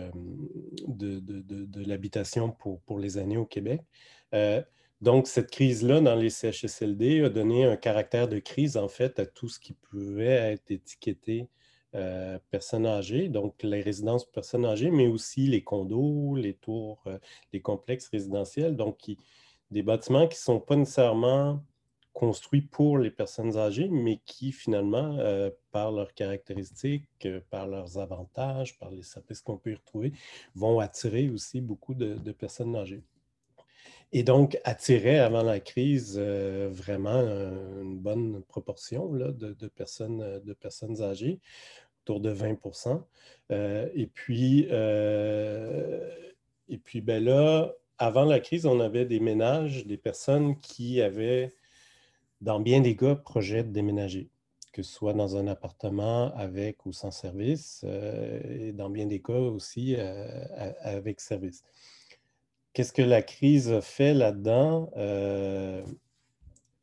de, 0.88 1.20
de, 1.20 1.86
l'habitation 1.86 2.52
pour, 2.52 2.82
pour 2.82 3.00
les 3.00 3.18
années 3.18 3.38
au 3.38 3.46
Québec. 3.46 3.82
Donc, 5.02 5.28
cette 5.28 5.52
crise-là 5.52 6.00
dans 6.00 6.16
les 6.16 6.30
CHSLD 6.30 7.24
a 7.24 7.30
donné 7.30 7.66
un 7.66 7.76
caractère 7.76 8.30
de 8.30 8.40
crise, 8.40 8.78
en 8.78 8.88
fait, 8.88 9.20
à 9.20 9.26
tout 9.26 9.50
ce 9.50 9.60
qui 9.60 9.74
pouvait 9.74 10.54
être 10.54 10.72
étiqueté 10.72 11.50
euh, 11.96 12.40
personnes 12.50 12.86
âgées, 12.86 13.30
donc 13.30 13.62
les 13.64 13.82
résidences 13.82 14.26
personnes 14.26 14.66
âgées, 14.66 14.92
mais 14.92 15.08
aussi 15.08 15.48
les 15.48 15.64
condos, 15.64 16.36
les 16.36 16.56
tours, 16.56 17.04
euh, 17.08 17.20
les 17.52 17.62
complexes 17.62 18.08
résidentiels, 18.10 18.76
donc 18.76 19.12
des 19.72 19.84
bâtiments 19.84 20.28
qui 20.28 20.36
ne 20.36 20.42
sont 20.42 20.60
pas 20.60 20.76
nécessairement 20.76 21.64
construits 22.14 22.62
pour 22.62 22.98
les 22.98 23.12
personnes 23.12 23.58
âgées, 23.58 23.90
mais 23.90 24.22
qui 24.26 24.52
finalement, 24.52 25.18
euh, 25.20 25.50
par 25.72 25.92
leurs 25.92 26.14
caractéristiques, 26.14 27.28
par 27.50 27.68
leurs 27.68 27.98
avantages, 27.98 28.78
par 28.80 28.92
les 28.92 29.04
services 29.04 29.42
qu'on 29.42 29.58
peut 29.58 29.72
y 29.72 29.76
retrouver, 29.76 30.14
vont 30.56 30.80
attirer 30.80 31.30
aussi 31.30 31.62
beaucoup 31.62 31.94
de 31.94 32.32
personnes 32.32 32.76
âgées. 32.76 33.04
Et 34.16 34.22
donc, 34.22 34.60
attirait 34.64 35.18
avant 35.18 35.42
la 35.42 35.60
crise 35.60 36.18
euh, 36.20 36.70
vraiment 36.72 37.20
une 37.82 37.98
bonne 37.98 38.44
proportion 38.44 39.10
de, 39.12 39.68
personnes, 39.70 40.22
euh, 40.22 40.40
de 40.40 40.54
personnes 40.54 41.02
âgées, 41.02 41.40
autour 42.04 42.20
de 42.20 42.30
20 42.30 42.60
euh, 43.52 43.90
Et 43.96 44.06
puis, 44.06 44.68
et 46.70 46.78
puis 46.78 47.02
ben 47.02 47.24
là, 47.24 47.74
avant 47.98 48.26
la 48.26 48.40
crise, 48.40 48.68
on 48.68 48.80
avait 48.80 49.06
des 49.06 49.20
ménages, 49.20 49.88
des 49.88 49.98
personnes 49.98 50.60
qui 50.60 51.02
avaient, 51.02 51.56
dans 52.40 52.60
bien 52.60 52.82
des 52.82 52.96
cas, 52.96 53.16
projet 53.16 53.64
de 53.64 53.72
déménager, 53.72 54.30
que 54.74 54.84
ce 54.84 54.94
soit 54.94 55.14
dans 55.14 55.38
un 55.38 55.48
appartement 55.48 56.32
avec 56.36 56.86
ou 56.86 56.94
sans 56.94 57.10
service, 57.12 57.84
et 57.84 58.74
dans 58.74 58.92
bien 58.92 59.08
des 59.08 59.22
cas 59.22 59.34
aussi 59.34 59.96
avec 59.96 61.20
service. 61.20 61.64
Qu'est-ce 62.74 62.94
que 62.94 63.02
la 63.04 63.22
crise 63.22 63.80
fait 63.82 64.14
là-dedans? 64.14 64.92
Euh, 64.98 65.84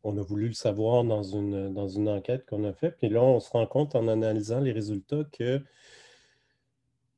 on 0.04 0.16
a 0.16 0.22
voulu 0.22 0.48
le 0.48 0.54
savoir 0.54 1.04
dans 1.04 1.22
une, 1.22 1.72
dans 1.72 1.88
une 1.88 2.08
enquête 2.08 2.46
qu'on 2.46 2.64
a 2.64 2.72
faite. 2.72 2.96
Puis 2.98 3.08
là, 3.08 3.22
on 3.22 3.40
se 3.40 3.50
rend 3.50 3.66
compte 3.66 3.94
en 3.94 4.06
analysant 4.08 4.60
les 4.60 4.72
résultats 4.72 5.24
que 5.32 5.62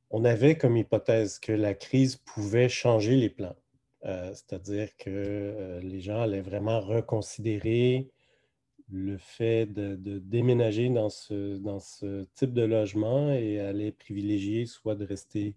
on 0.09 0.25
avait 0.25 0.57
comme 0.57 0.77
hypothèse 0.77 1.39
que 1.39 1.51
la 1.51 1.73
crise 1.73 2.17
pouvait 2.17 2.69
changer 2.69 3.15
les 3.15 3.29
plans. 3.29 3.55
Euh, 4.05 4.31
c'est-à-dire 4.33 4.95
que 4.97 5.09
euh, 5.09 5.79
les 5.79 6.01
gens 6.01 6.21
allaient 6.21 6.41
vraiment 6.41 6.81
reconsidérer 6.81 8.11
le 8.91 9.17
fait 9.17 9.65
de, 9.65 9.95
déménager 10.19 10.89
dans 10.89 11.09
ce, 11.09 11.57
dans 11.57 11.79
ce 11.79 12.25
type 12.35 12.53
de 12.53 12.63
logement 12.63 13.31
et 13.31 13.59
allaient 13.59 13.91
privilégier 13.91 14.65
soit 14.65 14.95
de 14.95 15.05
rester 15.05 15.55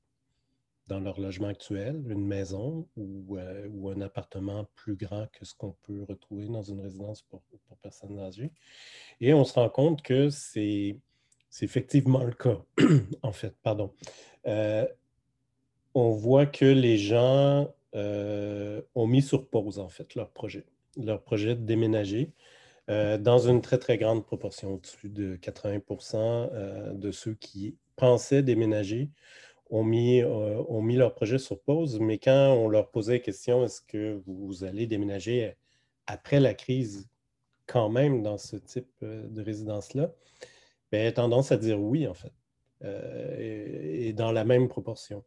dans 0.86 1.00
leur 1.00 1.20
logement 1.20 1.48
actuel, 1.48 2.02
une 2.08 2.24
maison 2.24 2.86
ou, 2.96 3.36
euh, 3.36 3.68
ou, 3.72 3.90
un 3.90 4.00
appartement 4.00 4.66
plus 4.76 4.94
grand 4.94 5.26
que 5.32 5.44
ce 5.44 5.54
qu'on 5.54 5.74
peut 5.82 6.04
retrouver 6.08 6.46
dans 6.46 6.62
une 6.62 6.80
résidence 6.80 7.22
pour, 7.22 7.42
pour, 7.42 7.76
personnes 7.78 8.18
âgées. 8.18 8.50
Et 9.20 9.34
on 9.34 9.44
se 9.44 9.54
rend 9.54 9.68
compte 9.68 10.02
que 10.02 10.30
c'est 10.30 10.96
effectivement 11.60 12.22
le 12.22 12.32
cas, 12.32 12.58
en 13.22 13.32
fait, 13.32 13.54
pardon. 13.62 13.92
Euh, 14.46 14.86
on 15.94 16.10
voit 16.10 16.46
que 16.46 16.64
les 16.64 16.98
gens 16.98 17.72
euh, 17.94 18.80
ont 18.94 19.06
mis 19.06 19.22
sur 19.22 19.48
pause, 19.48 19.78
en 19.78 19.88
fait, 19.88 20.14
leur 20.14 20.30
projet, 20.30 20.66
leur 20.96 21.22
projet 21.22 21.54
de 21.54 21.62
déménager. 21.62 22.32
dans 22.88 23.38
une 23.38 23.60
très, 23.62 23.78
très 23.78 23.98
grande 23.98 24.24
proportion, 24.24 24.74
au-dessus 24.74 25.08
de 25.08 25.36
80% 25.36 26.94
de 26.96 27.10
ceux 27.10 27.34
qui 27.34 27.76
pensaient 27.96 28.42
déménager 28.42 29.10
ont 29.70 29.84
mis, 29.84 30.20
euh, 30.20 30.62
ont 30.68 30.82
mis 30.82 30.96
leur 30.96 31.14
projet 31.14 31.38
sur 31.38 31.60
pause, 31.60 31.98
mais 32.00 32.18
quand 32.18 32.54
on 32.54 32.68
leur 32.68 32.90
posait 32.90 33.14
la 33.14 33.18
question, 33.20 33.64
est-ce 33.64 33.80
que 33.80 34.20
vous 34.26 34.64
allez 34.64 34.86
déménager 34.86 35.54
après 36.06 36.40
la 36.40 36.54
crise 36.54 37.08
quand 37.66 37.88
même 37.88 38.22
dans 38.22 38.38
ce 38.38 38.56
type 38.56 38.90
euh, 39.02 39.26
de 39.28 39.42
résidence-là, 39.42 40.12
ben, 40.92 41.12
tendance 41.12 41.50
à 41.50 41.56
dire 41.56 41.80
oui, 41.80 42.06
en 42.06 42.14
fait, 42.14 42.32
euh, 42.84 43.36
et, 43.38 44.12
dans 44.12 44.32
la 44.32 44.44
même 44.44 44.68
proportion. 44.68 45.24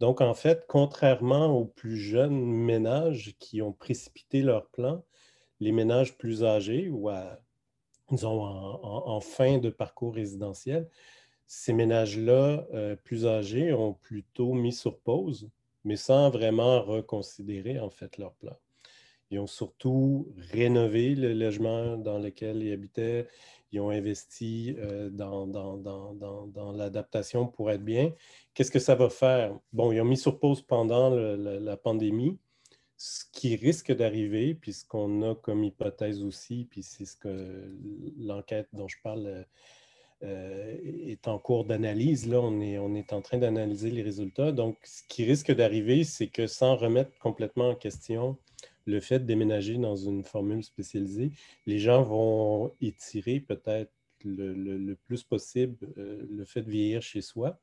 Donc, 0.00 0.20
en 0.20 0.34
fait, 0.34 0.64
contrairement 0.68 1.56
aux 1.56 1.64
plus 1.64 1.96
jeunes 1.96 2.44
ménages 2.44 3.34
qui 3.38 3.62
ont 3.62 3.72
précipité 3.72 4.42
leur 4.42 4.68
plan, 4.70 5.04
les 5.60 5.72
ménages 5.72 6.16
plus 6.16 6.44
âgés 6.44 6.88
ou 6.88 7.10
en 7.10 9.20
fin 9.20 9.58
de 9.58 9.70
parcours 9.70 10.14
résidentiel, 10.14 10.88
ces 11.48 11.72
ménages-là 11.72 12.66
euh, 12.74 12.94
plus 12.94 13.26
âgés 13.26 13.72
ont 13.72 13.94
plutôt 13.94 14.52
mis 14.52 14.72
sur 14.72 15.00
pause, 15.00 15.48
mais 15.82 15.96
sans 15.96 16.28
vraiment 16.28 16.82
reconsidérer 16.82 17.80
en 17.80 17.88
fait 17.88 18.18
leur 18.18 18.34
plan. 18.34 18.54
Ils 19.30 19.38
ont 19.38 19.46
surtout 19.46 20.28
rénové 20.52 21.14
le 21.14 21.32
logement 21.32 21.96
dans 21.96 22.18
lequel 22.18 22.62
ils 22.62 22.72
habitaient. 22.72 23.26
Ils 23.72 23.80
ont 23.80 23.90
investi 23.90 24.76
euh, 24.78 25.08
dans, 25.10 25.46
dans, 25.46 26.72
l'adaptation 26.72 27.46
pour 27.46 27.70
être 27.70 27.84
bien. 27.84 28.12
Qu'est-ce 28.52 28.70
que 28.70 28.78
ça 28.78 28.94
va 28.94 29.08
faire? 29.08 29.58
Bon, 29.72 29.90
ils 29.90 30.00
ont 30.00 30.06
mis 30.06 30.16
sur 30.16 30.38
pause 30.38 30.62
pendant 30.62 31.10
la 31.10 31.76
pandémie. 31.76 32.38
Ce 32.96 33.24
qui 33.32 33.56
risque 33.56 33.92
d'arriver, 33.92 34.54
puis 34.54 34.72
ce 34.72 34.84
qu'on 34.84 35.22
a 35.30 35.34
comme 35.34 35.62
hypothèse 35.62 36.22
aussi, 36.22 36.66
puis 36.68 36.82
c'est 36.82 37.04
ce 37.04 37.16
que 37.16 37.76
l'enquête 38.18 38.68
dont 38.72 38.88
je 38.88 38.96
parle 39.02 39.26
euh, 39.26 39.42
est 40.22 41.28
en 41.28 41.38
cours 41.38 41.64
d'analyse. 41.64 42.26
Là, 42.26 42.40
on 42.40 42.60
est, 42.60 43.12
en 43.12 43.20
train 43.20 43.38
d'analyser 43.38 43.90
les 43.90 44.02
résultats. 44.02 44.52
Donc, 44.52 44.76
ce 44.84 45.02
qui 45.08 45.24
risque 45.24 45.52
d'arriver, 45.52 46.04
c'est 46.04 46.28
que 46.28 46.46
sans 46.46 46.76
remettre 46.76 47.16
complètement 47.18 47.70
en 47.70 47.74
question 47.74 48.36
le 48.86 49.00
fait 49.00 49.20
de 49.20 49.24
déménager 49.26 49.76
dans 49.76 49.96
une 49.96 50.24
formule 50.24 50.64
spécialisée, 50.64 51.30
les 51.66 51.78
gens 51.78 52.02
vont 52.02 52.72
étirer 52.80 53.38
peut-être 53.38 53.92
le, 54.24 54.94
plus 54.94 55.22
possible 55.22 55.76
euh, 55.98 56.26
le 56.30 56.44
fait 56.44 56.62
de 56.62 56.70
vieillir 56.70 57.02
chez 57.02 57.20
soi. 57.20 57.58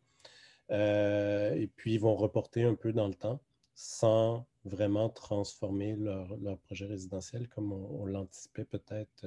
Euh, 0.72 1.54
et 1.56 1.68
puis, 1.68 1.96
ils 1.96 2.00
vont 2.00 2.16
reporter 2.16 2.64
un 2.64 2.76
peu 2.76 2.94
dans 2.94 3.08
le 3.08 3.16
temps 3.16 3.40
sans 3.74 4.46
vraiment 4.64 5.10
transformer 5.10 5.98
leur 5.98 6.58
projet 6.60 6.86
résidentiel 6.86 7.50
comme 7.50 7.74
on 7.74 8.06
l'anticipait 8.06 8.64
peut-être 8.64 9.26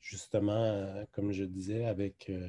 justement, 0.00 0.64
euh, 0.64 1.04
comme 1.12 1.32
je 1.32 1.44
disais, 1.44 1.84
avec, 1.84 2.30
euh, 2.30 2.48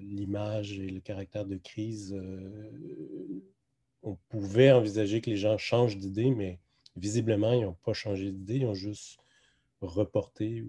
l'image 0.00 0.78
et 0.78 0.88
le 0.88 1.00
caractère 1.00 1.46
de 1.46 1.56
crise, 1.56 2.12
euh, 2.14 3.42
on 4.02 4.16
pouvait 4.28 4.72
envisager 4.72 5.20
que 5.20 5.30
les 5.30 5.36
gens 5.36 5.56
changent 5.58 5.96
d'idée, 5.96 6.30
mais 6.30 6.58
visiblement, 6.96 7.52
ils 7.52 7.62
n'ont 7.62 7.76
pas 7.84 7.92
changé 7.92 8.32
d'idée, 8.32 8.56
ils 8.56 8.66
ont 8.66 8.74
juste 8.74 9.20
reporté. 9.80 10.64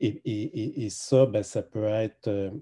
Et, 0.00 0.88
ça, 0.90 1.26
ben, 1.26 1.42
ça 1.42 1.62
peut 1.62 1.84
être... 1.84 2.52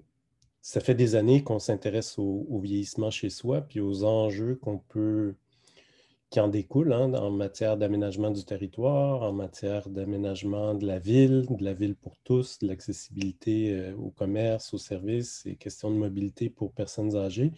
ça 0.61 0.79
fait 0.79 0.95
des 0.95 1.15
années 1.15 1.43
qu'on 1.43 1.59
s'intéresse 1.59 2.17
au, 2.17 2.59
vieillissement 2.59 3.11
chez 3.11 3.29
soi, 3.29 3.61
puis 3.61 3.79
aux 3.81 4.03
enjeux 4.03 4.55
qu'on 4.55 4.79
peut 4.79 5.35
qui 6.29 6.39
en 6.39 6.49
découlent 6.49 6.93
hein, 6.93 7.13
en 7.13 7.31
matière 7.31 7.77
d'aménagement 7.77 8.31
du 8.31 8.43
territoire, 8.43 9.23
en 9.23 9.31
matière 9.31 9.89
d'aménagement 9.89 10.73
de 10.73 10.85
la 10.85 10.99
ville, 10.99 11.45
de 11.49 11.63
la 11.63 11.73
ville 11.73 11.95
pour 11.95 12.17
tous, 12.23 12.59
de 12.59 12.67
l'accessibilité 12.67 13.71
euh, 13.71 13.95
au 13.95 14.09
commerce, 14.09 14.73
aux 14.73 14.77
services 14.77 15.45
et 15.45 15.55
questions 15.55 15.89
de 15.89 15.95
mobilité 15.95 16.49
pour 16.49 16.73
personnes 16.73 17.15
âgées. 17.15 17.53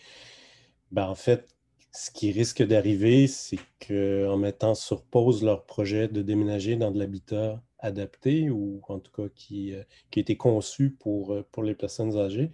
Ben, 0.91 1.07
en 1.07 1.15
fait, 1.15 1.55
ce 1.91 2.11
qui 2.11 2.31
risque 2.31 2.61
d'arriver, 2.63 3.27
c'est 3.27 3.59
qu'en 3.79 4.37
mettant 4.37 4.75
sur 4.75 5.03
pause 5.03 5.43
leur 5.43 5.65
projet 5.65 6.07
de 6.07 6.21
déménager 6.21 6.75
dans 6.75 6.91
de 6.91 6.99
l'habitat 6.99 7.63
adapté 7.79 8.49
ou 8.51 8.81
en 8.87 8.99
tout 8.99 9.11
cas 9.11 9.29
qui, 9.33 9.73
euh, 9.73 9.83
qui 10.11 10.19
a 10.19 10.21
été 10.21 10.37
conçu 10.37 10.91
pour, 10.91 11.33
euh, 11.33 11.47
pour 11.51 11.63
les 11.63 11.75
personnes 11.75 12.17
âgées, 12.17 12.51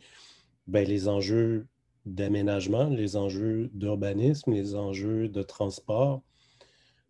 ben, 0.68 0.88
les 0.88 1.10
enjeux 1.10 1.68
d'aménagement, 2.06 2.86
les 2.86 3.16
enjeux 3.18 3.70
d'urbanisme, 3.74 4.52
les 4.52 4.76
enjeux 4.76 5.28
de 5.28 5.42
transport, 5.42 6.22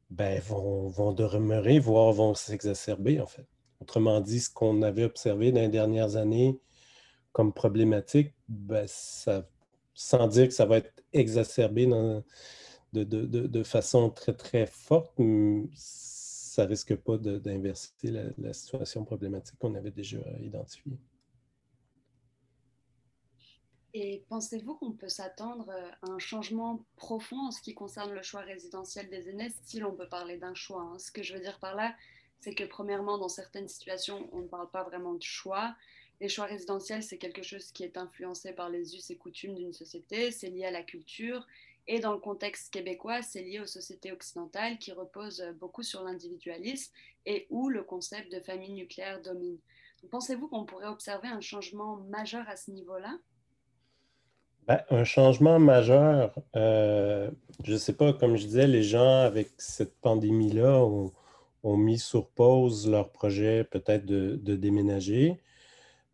ben, 0.10 0.40
vont, 0.42 0.88
vont 0.88 1.12
demeurer, 1.12 1.80
voire 1.80 2.12
vont 2.14 2.34
s'exacerber, 2.34 3.20
en 3.20 3.28
fait. 3.28 3.48
Autrement 3.82 4.22
dit, 4.22 4.40
ce 4.40 4.50
qu'on 4.50 4.82
avait 4.82 5.04
observé 5.04 5.52
dans 5.52 5.62
les 5.62 5.68
dernières 5.68 6.16
années 6.16 6.60
comme 7.34 7.52
problématique, 7.54 8.34
ben, 8.48 8.86
sans 8.88 10.28
dire 10.28 10.48
que 10.48 10.54
ça 10.54 10.66
va 10.66 10.78
être 10.78 11.04
exacerbé 11.12 11.86
de, 12.94 13.04
de, 13.04 13.26
de, 13.26 13.64
façon 13.64 14.10
très, 14.10 14.34
très 14.34 14.66
forte, 14.66 15.20
ça 15.74 16.66
risque 16.66 16.96
pas 16.96 17.18
d'inverser 17.18 17.92
la 18.38 18.54
situation 18.54 19.04
problématique 19.04 19.58
qu'on 19.60 19.76
avait 19.76 19.92
déjà 19.92 20.20
identifiée. 20.42 20.98
Et 23.98 24.26
pensez-vous 24.28 24.76
qu'on 24.76 24.92
peut 24.92 25.08
s'attendre 25.08 25.72
à 26.02 26.12
un 26.12 26.20
changement 26.20 26.84
profond 26.98 27.48
en 27.48 27.52
ce 27.52 27.62
qui 27.62 27.74
concerne 27.74 28.12
le 28.12 28.24
choix 28.24 28.42
résidentiel 28.42 29.10
des 29.10 29.30
aînés, 29.30 29.54
si 29.64 29.80
l'on 29.80 29.96
peut 29.96 30.10
parler 30.10 30.36
d'un 30.36 30.54
choix 30.54 30.82
hein? 30.82 31.00
Ce 31.00 31.14
que 31.14 31.24
je 31.24 31.34
veux 31.34 31.40
dire 31.40 31.58
par 31.60 31.76
là, 31.76 31.96
c'est 32.42 32.54
que 32.54 32.66
premièrement, 32.66 33.18
dans 33.18 33.30
certaines 33.30 33.70
situations, 33.70 34.28
on 34.34 34.40
ne 34.40 34.48
parle 34.50 34.70
pas 34.70 34.84
vraiment 34.84 35.14
de 35.14 35.24
choix. 35.24 35.78
Les 36.20 36.28
choix 36.28 36.44
résidentiels, 36.44 37.04
c'est 37.04 37.18
quelque 37.18 37.42
chose 37.42 37.72
qui 37.72 37.86
est 37.86 37.96
influencé 37.96 38.52
par 38.52 38.70
les 38.70 38.98
us 38.98 39.10
et 39.12 39.16
coutumes 39.16 39.56
d'une 39.56 39.72
société, 39.72 40.30
c'est 40.30 40.50
lié 40.50 40.66
à 40.66 40.72
la 40.72 40.84
culture, 40.84 41.48
et 41.88 42.02
dans 42.02 42.12
le 42.12 42.20
contexte 42.20 42.74
québécois, 42.74 43.22
c'est 43.22 43.44
lié 43.44 43.62
aux 43.62 43.66
sociétés 43.66 44.12
occidentales 44.12 44.78
qui 44.78 44.92
reposent 44.92 45.46
beaucoup 45.58 45.84
sur 45.84 46.04
l'individualisme 46.04 46.92
et 47.26 47.48
où 47.50 47.70
le 47.70 47.82
concept 47.82 48.30
de 48.30 48.42
famille 48.42 48.74
nucléaire 48.74 49.22
domine. 49.22 49.58
Pensez-vous 50.12 50.50
qu'on 50.50 50.66
pourrait 50.66 50.88
observer 50.88 51.30
un 51.30 51.40
changement 51.40 51.96
majeur 51.96 52.44
à 52.50 52.58
ce 52.58 52.72
niveau-là? 52.72 53.18
Ben, 54.68 54.82
un 54.90 55.04
changement 55.04 55.60
majeur, 55.60 56.34
euh, 56.56 57.30
je 57.64 57.74
ne 57.74 57.78
sais 57.78 57.94
pas, 57.94 58.14
comme 58.14 58.36
je 58.36 58.46
disais, 58.46 58.68
les 58.68 58.84
gens 58.84 59.22
avec 59.22 59.50
cette 59.58 59.96
pandémie-là 60.02 60.84
ont, 60.84 61.12
mis 61.78 61.98
sur 62.00 62.28
pause 62.30 62.88
leur 62.90 63.12
projet 63.12 63.64
peut-être 63.64 64.06
de, 64.06 64.56
déménager. 64.56 65.40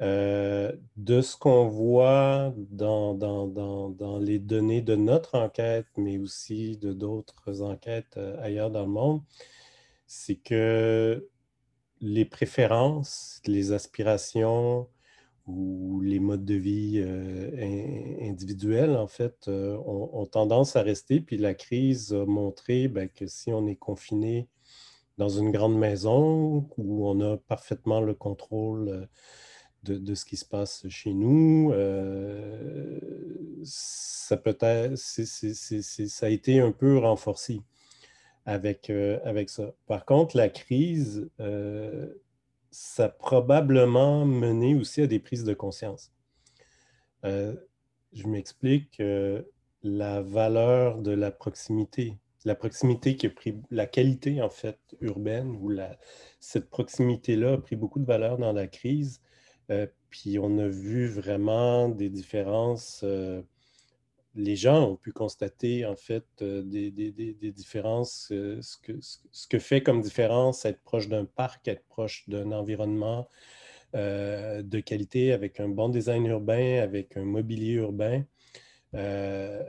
Euh, 0.01 0.71
de 0.97 1.21
ce 1.21 1.37
qu'on 1.37 1.67
voit 1.67 2.53
dans, 2.71 4.19
les 4.19 4.39
données 4.39 4.81
de 4.81 4.95
notre 4.95 5.35
enquête, 5.37 5.87
mais 5.97 6.17
aussi 6.17 6.77
de 6.77 6.93
d'autres 6.93 7.61
enquêtes 7.61 8.15
euh, 8.17 8.41
ailleurs 8.41 8.71
dans 8.71 8.81
le 8.81 8.87
monde, 8.91 9.21
c'est 10.07 10.35
que 10.35 11.27
les 12.01 12.25
préférences, 12.25 13.41
les 13.45 13.73
aspirations 13.73 14.87
les 16.03 16.19
modes 16.19 16.45
de 16.45 16.55
vie 16.55 16.95
euh, 16.97 18.19
individuels, 18.21 18.95
en 18.95 19.07
fait, 19.07 19.47
ont, 19.47 20.25
tendance 20.25 20.75
à 20.75 20.81
rester. 20.81 21.21
Puis 21.21 21.37
la 21.37 21.53
crise 21.53 22.13
a 22.13 22.25
montré 22.25 22.87
ben, 22.87 23.09
que 23.09 23.27
si 23.27 23.51
on 23.51 23.67
est 23.67 23.75
confiné 23.75 24.47
dans 25.17 25.29
une 25.29 25.51
grande 25.51 25.77
maison 25.77 26.67
où 26.77 27.07
on 27.07 27.19
a 27.21 27.37
parfaitement 27.37 28.01
le 28.01 28.13
contrôle 28.13 29.07
de, 29.83 30.15
ce 30.15 30.25
qui 30.25 30.37
se 30.37 30.45
passe 30.45 30.87
chez 30.89 31.13
nous. 31.13 31.71
Euh, 31.73 32.99
ça, 33.63 34.37
peut 34.37 34.57
être, 34.59 34.95
ça 34.95 36.25
a 36.25 36.29
été 36.29 36.59
un 36.59 36.71
peu 36.71 36.97
renforcé 36.97 37.61
avec, 38.45 38.89
euh, 38.89 39.19
avec 39.23 39.49
ça. 39.49 39.73
Par 39.87 40.05
contre, 40.05 40.37
la 40.37 40.49
crise, 40.49 41.29
euh, 41.39 42.07
ça 42.71 43.05
a 43.05 43.09
probablement 43.09 44.25
mené 44.25 44.75
aussi 44.75 45.01
à 45.01 45.07
des 45.07 45.19
prises 45.19 45.43
de 45.43 45.53
conscience. 45.53 46.11
je 47.23 48.27
m'explique, 48.27 49.01
la 49.83 50.21
valeur 50.21 51.01
de 51.01 51.11
la 51.11 51.31
proximité, 51.31 52.17
la 52.45 52.55
proximité 52.55 53.15
qui 53.15 53.29
la 53.69 53.85
qualité 53.85 54.41
en 54.41 54.49
fait 54.49 54.79
urbaine, 55.01 55.55
ou 55.59 55.69
la, 55.69 55.97
cette 56.39 56.69
proximité-là 56.69 57.53
a 57.53 57.57
pris 57.57 57.75
beaucoup 57.75 57.99
de 57.99 58.05
valeur 58.05 58.37
dans 58.37 58.53
la 58.53 58.67
crise. 58.67 59.21
Euh, 59.69 59.87
puis 60.09 60.39
on 60.39 60.57
a 60.57 60.67
vu 60.67 61.07
vraiment 61.07 61.87
des 61.89 62.09
différences. 62.09 63.01
Euh, 64.35 64.41
les 64.41 64.55
gens 64.55 64.91
ont 64.91 64.95
pu 64.95 65.11
constater 65.11 65.85
en 65.85 65.95
fait 65.95 66.25
euh, 66.41 66.61
des, 66.63 67.51
différences, 67.51 68.27
ce, 68.29 68.77
que, 68.81 68.93
ce, 69.01 69.47
que, 69.47 69.59
fait 69.59 69.83
comme 69.83 70.01
différence 70.01 70.65
être 70.65 70.81
proche 70.81 71.09
d'un 71.09 71.25
parc, 71.25 71.67
être 71.67 71.85
proche 71.87 72.27
d'un 72.29 72.51
environnement 72.51 73.27
de 73.93 74.79
qualité 74.79 75.33
avec 75.33 75.59
un 75.59 75.67
bon 75.67 75.89
design 75.89 76.25
urbain, 76.25 76.81
avec 76.81 77.17
un 77.17 77.25
mobilier 77.25 77.73
urbain. 77.73 78.23
la 78.93 79.65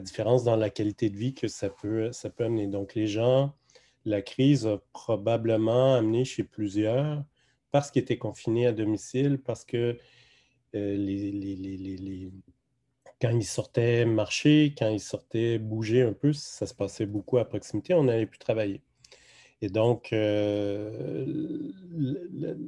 différence 0.00 0.42
dans 0.42 0.56
la 0.56 0.70
qualité 0.70 1.08
de 1.08 1.16
vie 1.16 1.34
que 1.34 1.46
ça 1.46 1.70
peut, 1.70 2.10
ça 2.10 2.30
peut 2.30 2.44
amener. 2.44 2.66
Donc 2.66 2.96
les 2.96 3.06
gens, 3.06 3.54
la 4.04 4.22
crise 4.22 4.66
a 4.66 4.82
probablement 4.92 5.94
amené 5.94 6.24
chez 6.24 6.42
plusieurs 6.42 7.22
parce 7.70 7.90
qu'ils 7.90 8.02
étaient 8.02 8.18
confinés 8.18 8.66
à 8.66 8.72
domicile, 8.72 9.38
parce 9.38 9.64
que 9.64 9.96
euh, 10.74 10.96
les, 10.96 12.30
quand 13.20 13.30
ils 13.30 13.44
sortaient 13.44 14.04
marcher, 14.04 14.74
quand 14.76 14.88
ils 14.88 15.00
sortaient 15.00 15.58
bouger 15.58 16.02
un 16.02 16.12
peu, 16.12 16.32
ça 16.32 16.66
se 16.66 16.74
passait 16.74 17.06
beaucoup 17.06 17.38
à 17.38 17.44
proximité, 17.44 17.94
on 17.94 18.04
n'allait 18.04 18.26
plus 18.26 18.38
travailler. 18.38 18.82
Et 19.62 19.68
donc, 19.68 20.12
euh, 20.12 21.70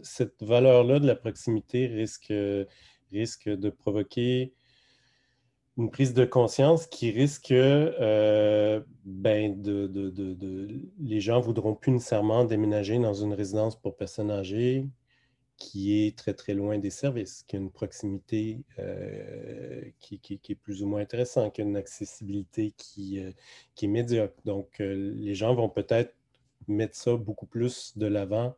cette 0.02 0.42
valeur-là 0.42 0.98
de 1.00 1.06
la 1.06 1.14
proximité 1.16 1.86
risque, 1.86 2.32
risque 3.10 3.48
de 3.48 3.70
provoquer 3.70 4.52
une 5.78 5.90
prise 5.90 6.12
de 6.12 6.26
conscience 6.26 6.86
qui 6.86 7.10
risque 7.10 7.50
euh, 7.50 8.80
ben 9.04 9.60
de, 9.62 10.68
les 11.00 11.20
gens 11.20 11.40
voudront 11.40 11.74
plus 11.74 11.92
nécessairement 11.92 12.44
déménager 12.44 12.98
dans 12.98 13.14
une 13.14 13.32
résidence 13.32 13.80
pour 13.80 13.96
personnes 13.96 14.30
âgées 14.30 14.86
qui 15.62 16.04
est 16.04 16.18
très 16.18 16.34
très 16.34 16.54
loin 16.54 16.78
des 16.78 16.90
services, 16.90 17.44
qui 17.46 17.54
a 17.54 17.60
une 17.60 17.70
proximité 17.70 18.64
euh, 18.80 19.82
qui, 20.00 20.20
est 20.48 20.54
plus 20.56 20.82
ou 20.82 20.88
moins 20.88 21.00
intéressante, 21.00 21.54
qui 21.54 21.60
a 21.60 21.64
une 21.64 21.76
accessibilité 21.76 22.72
qui, 22.76 23.20
euh, 23.20 23.30
qui 23.76 23.84
est 23.84 23.88
médiocre. 23.88 24.34
Donc 24.44 24.80
les 24.80 25.34
gens 25.34 25.54
vont 25.54 25.68
peut-être 25.68 26.14
mettre 26.66 26.96
ça 26.96 27.14
beaucoup 27.16 27.46
plus 27.46 27.96
de 27.96 28.06
l'avant 28.06 28.56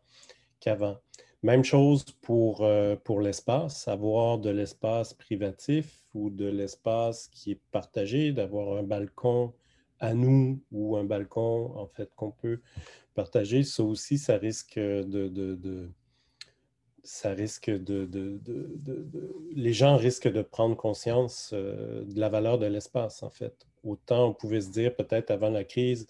qu'avant. 0.61 0.99
Même 1.43 1.63
chose 1.63 2.05
pour, 2.23 2.65
euh, 2.65 2.97
pour 2.97 3.21
l'espace, 3.21 3.87
avoir 3.87 4.39
de 4.39 4.49
l'espace 4.49 5.13
privatif 5.13 6.03
ou 6.15 6.31
de 6.31 6.47
l'espace 6.47 7.29
qui 7.29 7.51
est 7.51 7.61
partagé, 7.71 8.33
d'avoir 8.33 8.79
un 8.79 8.83
balcon 8.83 9.53
à 10.01 10.15
nous 10.15 10.63
ou 10.73 10.97
un 10.97 11.05
balcon 11.05 11.77
en 11.77 11.87
fait 11.87 12.11
qu'on 12.17 12.31
peut 12.31 12.61
partager, 13.15 13.63
ça 13.63 13.83
aussi, 13.83 14.17
ça 14.17 14.39
risque 14.39 14.79
de, 14.79 15.91
ça 17.05 17.31
risque 17.31 17.71
de, 17.71 18.09
les 19.55 19.73
gens 19.73 19.97
risquent 19.97 20.33
de 20.33 20.43
prendre 20.43 20.77
conscience 20.77 21.51
euh, 21.53 22.03
de 22.05 22.19
la 22.19 22.29
valeur 22.29 22.59
de 22.59 22.67
l'espace, 22.67 23.23
en 23.23 23.31
fait. 23.31 23.67
Autant 23.85 24.29
on 24.29 24.35
pouvait 24.35 24.63
se 24.63 24.71
dire 24.71 24.97
peut-être 24.97 25.31
avant 25.31 25.51
la 25.51 25.65
crise, 25.65 26.07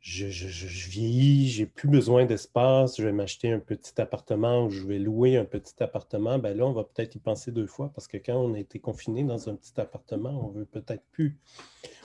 je, 0.00 0.28
je, 0.28 0.48
je 0.48 0.90
vieillis, 0.90 1.48
j'ai 1.48 1.66
plus 1.66 1.88
besoin 1.88 2.26
d'espace, 2.26 2.98
je 2.98 3.04
vais 3.04 3.12
m'acheter 3.12 3.52
un 3.52 3.58
petit 3.58 3.98
appartement 4.00 4.66
ou 4.66 4.70
je 4.70 4.82
vais 4.86 4.98
louer 4.98 5.36
un 5.36 5.46
petit 5.46 5.82
appartement, 5.82 6.38
ben 6.38 6.56
là, 6.56 6.66
on 6.66 6.72
va 6.72 6.84
peut-être 6.84 7.14
y 7.14 7.18
penser 7.18 7.52
deux 7.52 7.66
fois 7.66 7.90
parce 7.94 8.06
que 8.06 8.18
quand 8.18 8.36
on 8.36 8.54
a 8.54 8.58
été 8.58 8.78
confiné 8.78 9.24
dans 9.24 9.48
un 9.48 9.54
petit 9.54 9.78
appartement, 9.80 10.46
on 10.46 10.48
veut 10.48 10.66
peut-être 10.66 11.04
plus 11.10 11.38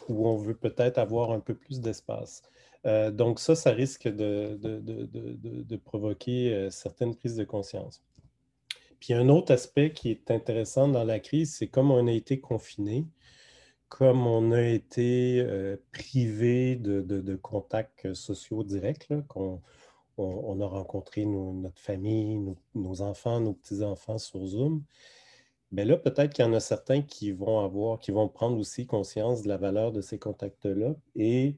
ou 0.08 0.28
on 0.28 0.38
veut 0.38 0.56
peut-être 0.56 0.98
avoir 0.98 1.32
un 1.32 1.39
peu 1.39 1.56
plus 1.56 1.82
d'espace. 1.82 2.42
Euh, 2.86 3.12
donc 3.12 3.39
ça, 3.39 3.56
ça 3.56 3.72
risque 3.72 4.08
de, 4.08 5.76
provoquer 5.84 6.54
euh, 6.54 6.70
certaines 6.70 7.15
prises 7.15 7.36
de 7.36 7.44
conscience. 7.44 8.04
Puis 9.00 9.13
un 9.13 9.30
autre 9.30 9.54
aspect 9.54 9.92
qui 9.94 10.12
est 10.12 10.32
intéressant 10.32 10.88
dans 10.88 11.04
la 11.04 11.20
crise, 11.20 11.56
c'est 11.56 11.68
comme 11.68 11.92
on 11.92 12.08
a 12.08 12.12
été 12.12 12.39
confiné, 12.39 13.06
comme 13.89 14.28
on 14.28 14.52
a 14.52 14.62
été 14.62 15.39
euh, 15.42 15.78
privé 15.92 16.76
de, 16.76 17.36
contacts 17.36 18.13
sociaux 18.13 18.63
directs, 18.63 19.08
qu'on 19.28 19.62
on, 20.18 20.62
a 20.62 20.65
rencontré 20.65 21.26
notre 21.26 21.80
famille, 21.80 22.39
nos, 22.76 23.02
enfants, 23.02 23.39
nos 23.39 23.54
petits-enfants 23.54 24.18
sur 24.18 24.46
Zoom, 24.46 24.84
bien 25.72 25.86
là, 25.86 25.98
peut-être 25.98 26.34
qu'il 26.34 26.46
y 26.46 26.48
en 26.48 26.54
a 26.54 26.60
certains 26.60 27.02
qui 27.02 27.32
vont 27.32 27.60
avoir, 27.63 28.00
qui 28.00 28.12
vont 28.12 28.28
prendre 28.28 28.58
aussi 28.60 28.86
conscience 28.86 29.44
de 29.44 29.48
la 29.48 29.58
valeur 29.58 29.92
de 29.92 30.02
ces 30.02 30.20
contacts-là 30.20 30.96
et 31.15 31.56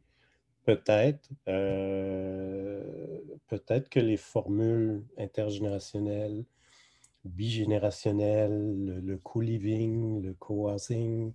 peut-être, 0.76 1.30
euh, 1.50 3.20
peut-être 3.48 3.90
que 3.90 4.00
les 4.00 4.18
formules 4.18 5.04
intergénérationnelles, 5.18 6.46
bigénérationnelles, 7.26 9.02
le, 9.04 9.18
co-living, 9.18 10.22
le 10.22 10.34
co-housing, 10.34 11.34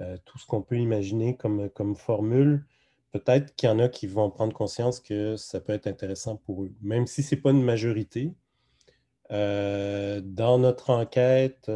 euh, 0.00 0.16
tout 0.24 0.38
ce 0.38 0.46
qu'on 0.46 0.62
peut 0.62 0.78
imaginer 0.78 1.36
comme, 1.36 1.96
formule, 1.96 2.64
peut-être 3.12 3.54
qu'il 3.54 3.68
y 3.68 3.72
en 3.72 3.78
a 3.78 3.88
qui 3.88 4.06
vont 4.06 4.30
prendre 4.30 4.52
conscience 4.52 4.98
que 5.00 5.36
ça 5.36 5.60
peut 5.60 5.72
être 5.72 5.86
intéressant 5.86 6.36
pour 6.36 6.64
eux, 6.64 6.72
même 6.82 7.06
si 7.06 7.22
ce 7.22 7.34
n'est 7.34 7.40
pas 7.40 7.50
une 7.50 7.62
majorité. 7.62 8.32
Euh, 9.30 10.20
dans 10.22 10.58
notre 10.58 10.90
enquête 10.90 11.70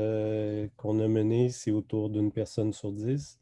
qu'on 0.76 0.98
a 1.00 1.08
menée, 1.08 1.50
c'est 1.50 1.70
autour 1.70 2.10
d'une 2.10 2.32
personne 2.32 2.72
sur 2.72 2.92
dix. 2.92 3.38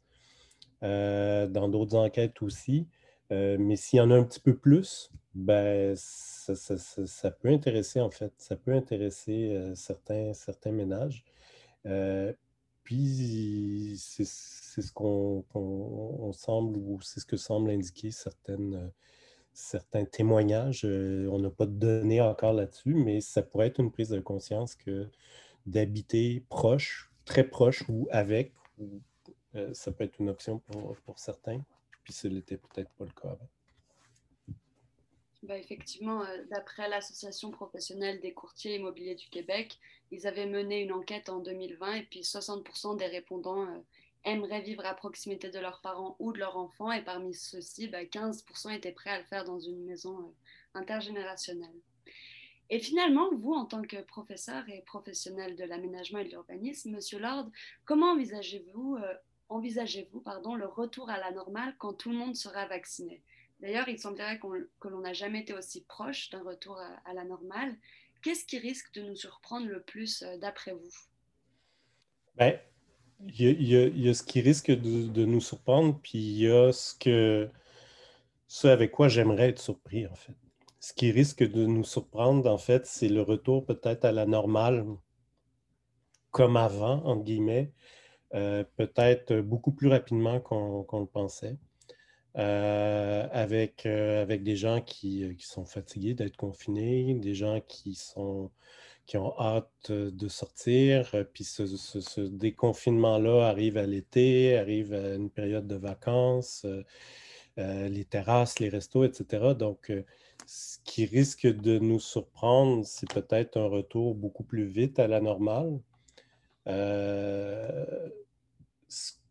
dans 0.81 1.69
d'autres 1.69 1.95
enquêtes 1.95 2.41
aussi. 2.43 2.87
Mais 3.31 3.75
s'il 3.75 3.97
y 3.97 4.01
en 4.01 4.11
a 4.11 4.15
un 4.15 4.23
petit 4.23 4.39
peu 4.39 4.55
plus, 4.55 5.11
ben, 5.33 5.95
ça, 5.95 7.31
peut 7.31 7.49
intéresser, 7.49 7.99
en 7.99 8.09
fait, 8.09 8.33
ça 8.37 8.55
peut 8.55 8.73
intéresser 8.73 9.71
certains, 9.75 10.33
certains 10.33 10.71
ménages. 10.71 11.23
Puis 12.85 13.95
c'est 13.97 14.25
ce 14.25 14.91
qu'on 14.93 15.43
semble, 16.33 16.77
ou 16.77 16.99
c'est 17.01 17.19
ce 17.19 17.25
que 17.25 17.35
semble 17.35 17.71
indiquer 17.71 18.11
certaines, 18.11 18.91
certains 19.53 20.05
témoignages. 20.05 20.85
Euh, 20.85 21.27
on 21.31 21.39
n'a 21.39 21.49
pas 21.49 21.65
de 21.65 21.71
données 21.71 22.21
encore 22.21 22.53
là-dessus, 22.53 22.93
mais 22.93 23.21
ça 23.21 23.41
pourrait 23.41 23.67
être 23.67 23.79
une 23.79 23.91
prise 23.91 24.09
de 24.09 24.19
conscience 24.19 24.75
que 24.75 25.09
d'habiter 25.65 26.43
proche 26.49 27.11
très 27.25 27.43
proche 27.43 27.83
ou 27.89 28.07
avec, 28.11 28.53
ça 29.73 29.91
peut 29.91 30.03
être 30.03 30.19
une 30.19 30.29
option 30.29 30.59
pour 31.05 31.17
certains, 31.17 31.63
puis 32.05 32.13
ce 32.13 32.27
n'était 32.27 32.57
peut-être 32.57 32.91
pas 32.91 33.03
le 33.03 33.11
cas. 33.11 33.37
Bah, 35.41 35.57
effectivement, 35.57 36.23
euh, 36.23 36.43
d'après 36.49 36.87
l'Association 36.87 37.51
professionnelle 37.51 38.21
des 38.21 38.33
courtiers 38.33 38.75
immobiliers 38.75 39.15
du 39.15 39.27
Québec, 39.27 39.79
ils 40.11 40.27
avaient 40.27 40.45
mené 40.45 40.81
une 40.81 40.91
enquête 40.91 41.29
en 41.29 41.39
2020 41.39 41.93
et 41.93 42.03
puis 42.03 42.21
60% 42.21 42.97
des 42.97 43.07
répondants 43.07 43.67
euh, 43.67 43.79
aimeraient 44.23 44.61
vivre 44.61 44.85
à 44.85 44.93
proximité 44.93 45.49
de 45.49 45.59
leurs 45.59 45.81
parents 45.81 46.15
ou 46.19 46.31
de 46.31 46.39
leurs 46.39 46.57
enfants 46.57 46.91
et 46.91 47.03
parmi 47.03 47.33
ceux-ci, 47.33 47.89
15% 47.89 48.67
bah, 48.67 48.75
étaient 48.75 48.91
prêts 48.91 49.09
à 49.11 49.19
le 49.19 49.25
faire 49.25 49.43
dans 49.43 49.59
une 49.59 49.83
maison 49.83 50.19
euh, 50.19 50.79
intergénérationnelle. 50.79 51.81
Et 52.69 52.79
finalement, 52.79 53.29
vous, 53.35 53.53
en 53.53 53.65
tant 53.65 53.81
que 53.81 54.01
professeur 54.01 54.67
et 54.69 54.81
professionnel 54.81 55.55
de 55.55 55.63
l'aménagement 55.63 56.19
et 56.19 56.25
de 56.25 56.29
l'urbanisme, 56.29 56.91
Monsieur 56.91 57.19
Lord, 57.19 57.49
comment 57.85 58.13
envisagez-vous 58.13 58.97
envisagez-vous 59.49 60.21
pardon, 60.21 60.55
le 60.55 60.65
retour 60.65 61.09
à 61.09 61.17
la 61.17 61.31
normale 61.31 61.75
quand 61.77 61.93
tout 61.93 62.09
le 62.09 62.17
monde 62.17 62.35
sera 62.35 62.65
vacciné? 62.67 63.23
D'ailleurs, 63.61 63.87
il 63.87 63.99
semblerait 63.99 64.39
que 64.39 64.87
l'on 64.87 64.99
n'a 64.99 65.13
jamais 65.13 65.39
été 65.41 65.53
aussi 65.53 65.83
proche 65.85 66.29
d'un 66.29 66.43
retour 66.43 66.77
à, 67.05 67.13
la 67.13 67.23
normale. 67.23 67.75
Qu'est-ce 68.21 68.45
qui 68.45 68.57
risque 68.57 68.93
de 68.93 69.01
nous 69.01 69.15
surprendre 69.15 69.67
le 69.67 69.81
plus 69.81 70.23
euh, 70.23 70.37
d'après 70.37 70.73
vous? 70.73 70.89
Ben, 72.35 72.59
il 73.21 73.61
y, 73.63 74.09
a 74.09 74.13
ce 74.13 74.23
qui 74.23 74.41
risque 74.41 74.71
de, 74.71 75.25
nous 75.25 75.39
surprendre, 75.39 75.97
puis 76.03 76.17
il 76.17 76.37
y 76.41 76.51
a 76.51 76.73
ce, 76.73 76.93
que, 76.95 77.49
ce 78.47 78.67
avec 78.67 78.91
quoi 78.91 79.07
j'aimerais 79.07 79.49
être 79.49 79.61
surpris, 79.61 80.05
en 80.05 80.15
fait. 80.15 80.35
Ce 80.81 80.93
qui 80.93 81.11
risque 81.11 81.43
de 81.43 81.65
nous 81.65 81.85
surprendre, 81.85 82.51
en 82.51 82.57
fait, 82.57 82.85
c'est 82.85 83.07
le 83.07 83.21
retour 83.21 83.65
peut-être 83.65 84.03
à 84.03 84.11
la 84.11 84.25
normale 84.25 84.85
comme 86.31 86.57
avant, 86.57 87.01
entre 87.05 87.23
guillemets, 87.23 87.71
peut-être 88.31 89.35
beaucoup 89.35 89.71
plus 89.71 89.87
rapidement 89.87 90.39
qu'on 90.39 90.99
le 90.99 91.05
pensait. 91.05 91.57
Euh, 92.37 93.27
avec, 93.31 93.85
euh, 93.85 94.21
avec 94.21 94.43
des 94.43 94.57
gens 94.57 94.81
qui, 94.81 95.23
euh, 95.23 95.33
qui 95.33 95.45
sont 95.45 95.63
fatigués 95.63 96.13
d'être 96.13 96.35
confinés, 96.35 97.13
des 97.13 97.33
gens 97.33 97.61
qui, 97.61 97.95
sont, 97.95 98.51
qui 99.05 99.17
ont 99.17 99.39
hâte 99.39 99.91
de 99.91 100.27
sortir. 100.27 101.11
Puis 101.33 101.45
ce, 101.45 102.21
déconfinement-là 102.21 103.47
arrive 103.47 103.77
à 103.77 103.85
l'été, 103.85 104.57
arrive 104.57 104.93
à 104.93 105.15
une 105.15 105.29
période 105.29 105.67
de 105.67 105.75
vacances, 105.75 106.65
les 107.57 108.05
terrasses, 108.05 108.59
les 108.59 108.69
restos, 108.69 109.05
etc. 109.05 109.53
Donc, 109.57 109.91
ce 110.45 110.77
qui 110.83 111.05
risque 111.05 111.47
de 111.47 111.79
nous 111.79 111.99
surprendre, 111.99 112.85
c'est 112.85 113.11
peut-être 113.11 113.57
un 113.57 113.67
retour 113.67 114.13
beaucoup 114.15 114.43
plus 114.43 114.65
vite 114.65 114.99
à 114.99 115.07
la 115.07 115.21
normale. 115.21 115.79
Ce 116.65 118.11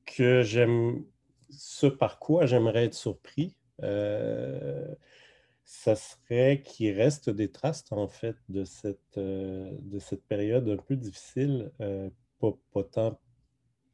que 0.07 0.43
j'aime 0.43 1.05
ce 1.51 1.87
par 1.87 2.19
quoi 2.19 2.47
j'aimerais 2.47 2.87
être 2.87 2.95
surpris, 2.95 3.55
euh, 3.83 4.95
ça 5.65 5.97
serait 5.97 6.63
qu'il 6.63 6.95
reste 6.95 7.31
des 7.31 7.51
traces, 7.51 7.85
en 7.91 8.09
fait, 8.09 8.37
de 8.49 8.65
cette, 8.65 9.19
euh, 9.19 9.71
de 9.83 9.99
cette 9.99 10.25
période 10.25 10.69
un 10.69 10.77
peu 10.77 10.97
difficile, 10.97 11.71
euh, 11.81 12.11
pas, 12.41 12.85
tant 12.85 13.19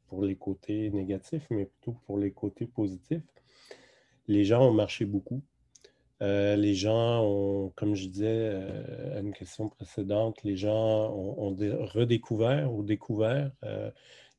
pour 0.07 0.23
les 0.23 0.35
côtés 0.35 0.89
négatifs, 0.89 1.47
mais 1.49 1.65
plutôt 1.65 1.97
pour 2.05 2.17
les 2.17 2.31
côtés 2.31 2.65
positifs. 2.65 3.23
Les 4.27 4.43
gens 4.43 4.67
ont 4.67 4.73
marché 4.73 5.05
beaucoup. 5.05 5.41
Les 6.21 6.75
gens 6.75 7.23
ont, 7.23 7.69
comme 7.75 7.95
je 7.95 8.07
disais 8.07 8.53
à 9.15 9.19
une 9.19 9.33
question 9.33 9.69
précédente, 9.69 10.43
les 10.43 10.55
gens 10.55 11.11
ont, 11.11 11.55
redécouvert 11.55 12.71
ou 12.73 12.83
découvert 12.83 13.51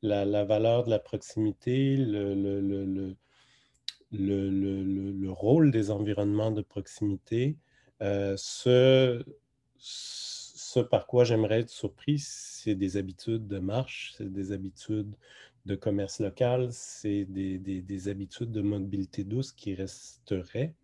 la, 0.03 0.45
valeur 0.45 0.85
de 0.85 0.91
la 0.91 0.99
proximité, 0.99 1.97
le, 1.97 2.35
le, 2.35 3.17
le, 4.13 5.31
rôle 5.31 5.71
des 5.71 5.91
environnements 5.91 6.51
de 6.51 6.63
proximité. 6.63 7.57
Euh, 8.03 8.35
ce, 8.37 9.25
par 10.91 11.07
quoi 11.07 11.25
j'aimerais 11.25 11.61
être 11.61 11.71
surpris, 11.71 12.19
c'est 12.19 12.75
des 12.75 12.97
habitudes 12.97 13.47
de 13.47 13.59
marche, 13.59 14.15
c'est 14.17 14.33
des 14.33 14.53
habitudes 14.53 15.15
de 15.67 15.75
commerce 15.75 16.19
local, 16.21 16.69
c'est 16.73 17.25
des, 17.25 18.09
habitudes 18.09 18.51
de 18.51 18.63
mobilité 18.63 19.25
douce 19.25 19.53
qui 19.53 19.75
resteraient. 19.75 20.75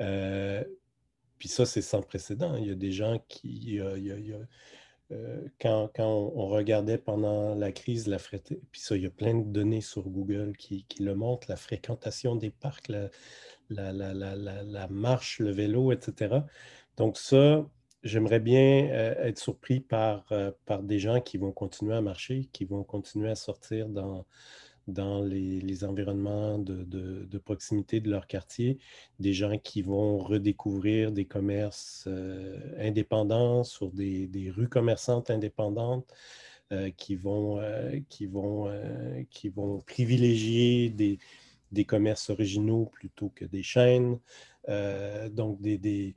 Euh, 0.00 0.64
puis 1.38 1.48
ça, 1.48 1.66
c'est 1.66 1.82
sans 1.82 2.02
précédent. 2.02 2.56
Il 2.56 2.66
y 2.66 2.70
a 2.70 2.74
des 2.74 2.92
gens 2.92 3.18
qui... 3.28 3.80
Euh, 5.12 5.46
quand, 5.60 5.90
on, 5.98 6.46
regardait 6.46 6.98
pendant 6.98 7.54
la 7.54 7.72
crise, 7.72 8.06
la 8.06 8.18
puis 8.18 8.80
ça, 8.80 8.96
il 8.96 9.02
y 9.02 9.06
a 9.06 9.10
plein 9.10 9.34
de 9.34 9.44
données 9.44 9.80
sur 9.80 10.08
Google 10.08 10.56
qui, 10.56 10.86
le 11.00 11.14
montrent, 11.14 11.50
la 11.50 11.56
fréquentation 11.56 12.34
des 12.34 12.50
parcs, 12.50 12.88
la, 12.88 13.10
la, 13.68 14.88
marche, 14.88 15.38
le 15.40 15.50
vélo, 15.50 15.92
etc. 15.92 16.36
Donc 16.96 17.18
ça, 17.18 17.66
j'aimerais 18.02 18.40
bien 18.40 18.88
euh, 18.90 19.14
être 19.24 19.38
surpris 19.38 19.80
par, 19.80 20.24
euh, 20.32 20.50
par 20.66 20.82
des 20.82 20.98
gens 20.98 21.20
qui 21.20 21.36
vont 21.36 21.52
continuer 21.52 21.94
à 21.94 22.00
marcher, 22.00 22.48
qui 22.52 22.64
vont 22.64 22.84
continuer 22.84 23.30
à 23.30 23.34
sortir 23.34 23.88
dans, 23.88 24.24
dans 24.88 25.22
les, 25.22 25.84
environnements 25.84 26.58
de, 26.58 27.38
proximité 27.38 28.00
de 28.00 28.10
leur 28.10 28.26
quartier, 28.26 28.78
des 29.20 29.32
gens 29.32 29.58
qui 29.58 29.82
vont 29.82 30.18
redécouvrir 30.18 31.12
des 31.12 31.24
commerces 31.24 32.04
euh, 32.08 32.58
indépendants 32.78 33.64
sur 33.64 33.90
des, 33.90 34.52
rues 34.54 34.68
commerçantes 34.68 35.30
indépendantes, 35.30 36.06
euh, 36.72 36.90
qui, 36.96 37.16
vont, 37.16 37.58
euh, 37.58 38.00
qui, 38.08 38.26
vont, 38.26 38.70
qui 39.30 39.48
vont 39.48 39.80
privilégier 39.80 40.90
des, 40.90 41.18
des, 41.70 41.84
commerces 41.84 42.30
originaux 42.30 42.86
plutôt 42.86 43.30
que 43.34 43.44
des 43.44 43.62
chaînes. 43.62 44.18
donc, 45.30 45.60
des, 45.60 45.78
des, 45.78 46.14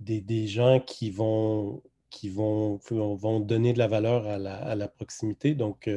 des, 0.00 0.46
gens 0.46 0.80
qui 0.80 1.10
vont, 1.10 1.82
qui 2.10 2.28
vont, 2.28 2.78
vont 2.90 3.40
donner 3.40 3.72
de 3.72 3.78
la 3.78 3.86
valeur 3.86 4.26
à 4.26 4.38
la, 4.38 4.56
à 4.56 4.74
la 4.74 4.88
proximité. 4.88 5.54
Donc, 5.54 5.88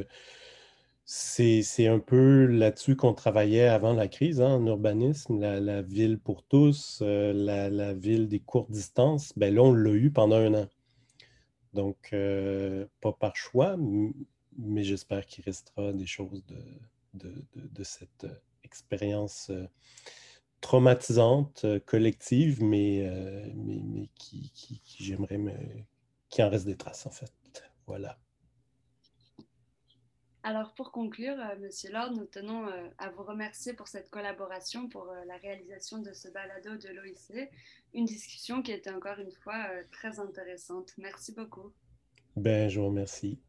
c'est 1.05 1.87
un 1.87 1.99
peu 1.99 2.45
là-dessus 2.45 2.95
qu'on 2.95 3.13
travaillait 3.13 3.67
avant 3.67 3.93
la 3.93 4.07
crise, 4.07 4.39
hein, 4.41 4.55
en 4.55 4.65
urbanisme, 4.65 5.39
la, 5.39 5.81
ville 5.81 6.17
pour 6.17 6.43
tous, 6.43 6.99
euh, 7.01 7.33
la, 7.33 7.93
ville 7.93 8.27
des 8.29 8.39
courtes 8.39 8.71
distances. 8.71 9.33
Ben 9.37 9.53
là, 9.53 9.61
on 9.63 9.73
l'a 9.73 9.91
eu 9.91 10.11
pendant 10.11 10.37
un 10.37 10.53
an. 10.53 10.69
Donc, 11.73 12.09
euh, 12.13 12.85
pas 13.01 13.11
par 13.13 13.35
choix, 13.35 13.75
mais 14.57 14.83
j'espère 14.83 15.25
qu'il 15.25 15.43
restera 15.43 15.91
des 15.91 16.05
choses 16.05 16.43
de, 17.13 17.83
cette 17.83 18.23
euh, 18.23 18.35
expérience 18.63 19.51
traumatisante, 20.61 21.65
collective, 21.85 22.63
mais, 22.63 23.11
mais, 23.55 24.09
qui, 24.15 24.51
qui 24.53 25.15
en 26.43 26.49
reste 26.49 26.65
des 26.65 26.77
traces, 26.77 27.05
en 27.05 27.11
fait. 27.11 27.31
Voilà. 27.87 28.17
Alors 30.45 30.73
pour 30.73 30.91
conclure, 30.91 31.39
euh, 31.39 31.57
Monsieur 31.61 31.89
Lord, 31.93 32.11
nous 32.11 32.25
tenons 32.25 32.67
euh, 32.67 32.89
à 32.97 33.09
vous 33.09 33.23
remercier 33.23 33.71
pour 33.71 33.87
cette 33.87 34.09
collaboration, 34.09 34.89
pour 34.89 35.09
euh, 35.09 35.23
la 35.25 35.37
réalisation 35.37 35.99
de 35.99 36.11
ce 36.11 36.27
balado 36.27 36.75
de 36.75 36.89
l'OIC, 36.89 37.49
une 37.93 38.03
discussion 38.03 38.61
qui 38.61 38.73
était 38.73 38.91
encore 38.91 39.19
une 39.19 39.31
fois 39.31 39.65
très 39.93 40.19
intéressante. 40.19 40.91
Merci 40.97 41.31
beaucoup. 41.31 41.71
Ben, 42.35 42.67
je 42.67 42.81
vous 42.81 42.87
remercie. 42.87 43.39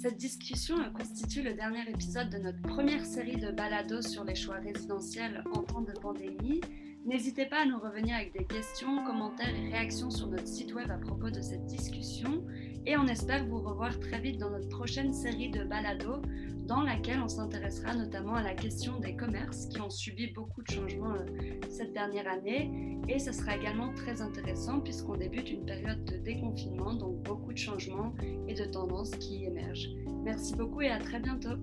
Cette 0.00 0.18
discussion 0.18 0.76
constitue 0.92 1.42
le 1.42 1.54
dernier 1.54 1.90
épisode 1.90 2.30
de 2.30 2.38
notre 2.38 2.62
première 2.62 3.04
série 3.04 3.36
de 3.36 3.50
balados 3.50 4.02
sur 4.02 4.22
les 4.22 4.36
choix 4.36 4.56
résidentiels 4.56 5.42
en 5.52 5.64
temps 5.64 5.82
de 5.82 5.92
pandémie. 5.92 6.60
N'hésitez 7.06 7.46
pas 7.46 7.62
à 7.62 7.64
nous 7.64 7.78
revenir 7.78 8.14
avec 8.14 8.34
des 8.34 8.44
questions, 8.44 9.04
commentaires 9.04 9.54
et 9.56 9.70
réactions 9.70 10.10
sur 10.10 10.28
notre 10.28 10.46
site 10.46 10.74
web 10.74 10.90
à 10.90 10.98
propos 10.98 11.30
de 11.30 11.40
cette 11.40 11.64
discussion. 11.64 12.44
Et 12.84 12.96
on 12.96 13.06
espère 13.06 13.46
vous 13.46 13.60
revoir 13.60 13.98
très 14.00 14.20
vite 14.20 14.38
dans 14.38 14.50
notre 14.50 14.68
prochaine 14.68 15.12
série 15.14 15.50
de 15.50 15.64
balados 15.64 16.20
dans 16.66 16.82
laquelle 16.82 17.20
on 17.20 17.28
s'intéressera 17.28 17.94
notamment 17.94 18.34
à 18.34 18.42
la 18.42 18.54
question 18.54 19.00
des 19.00 19.16
commerces 19.16 19.66
qui 19.66 19.80
ont 19.80 19.90
subi 19.90 20.28
beaucoup 20.28 20.62
de 20.62 20.70
changements 20.70 21.14
euh, 21.14 21.58
cette 21.70 21.92
dernière 21.94 22.28
année. 22.28 23.00
Et 23.08 23.18
ce 23.18 23.32
sera 23.32 23.56
également 23.56 23.92
très 23.94 24.20
intéressant 24.20 24.80
puisqu'on 24.80 25.16
débute 25.16 25.50
une 25.50 25.64
période 25.64 26.04
de 26.04 26.18
déconfinement, 26.18 26.94
donc 26.94 27.22
beaucoup 27.22 27.52
de 27.52 27.58
changements 27.58 28.14
et 28.46 28.54
de 28.54 28.64
tendances 28.64 29.10
qui 29.12 29.46
émergent. 29.46 29.88
Merci 30.22 30.54
beaucoup 30.54 30.82
et 30.82 30.90
à 30.90 30.98
très 30.98 31.18
bientôt. 31.18 31.56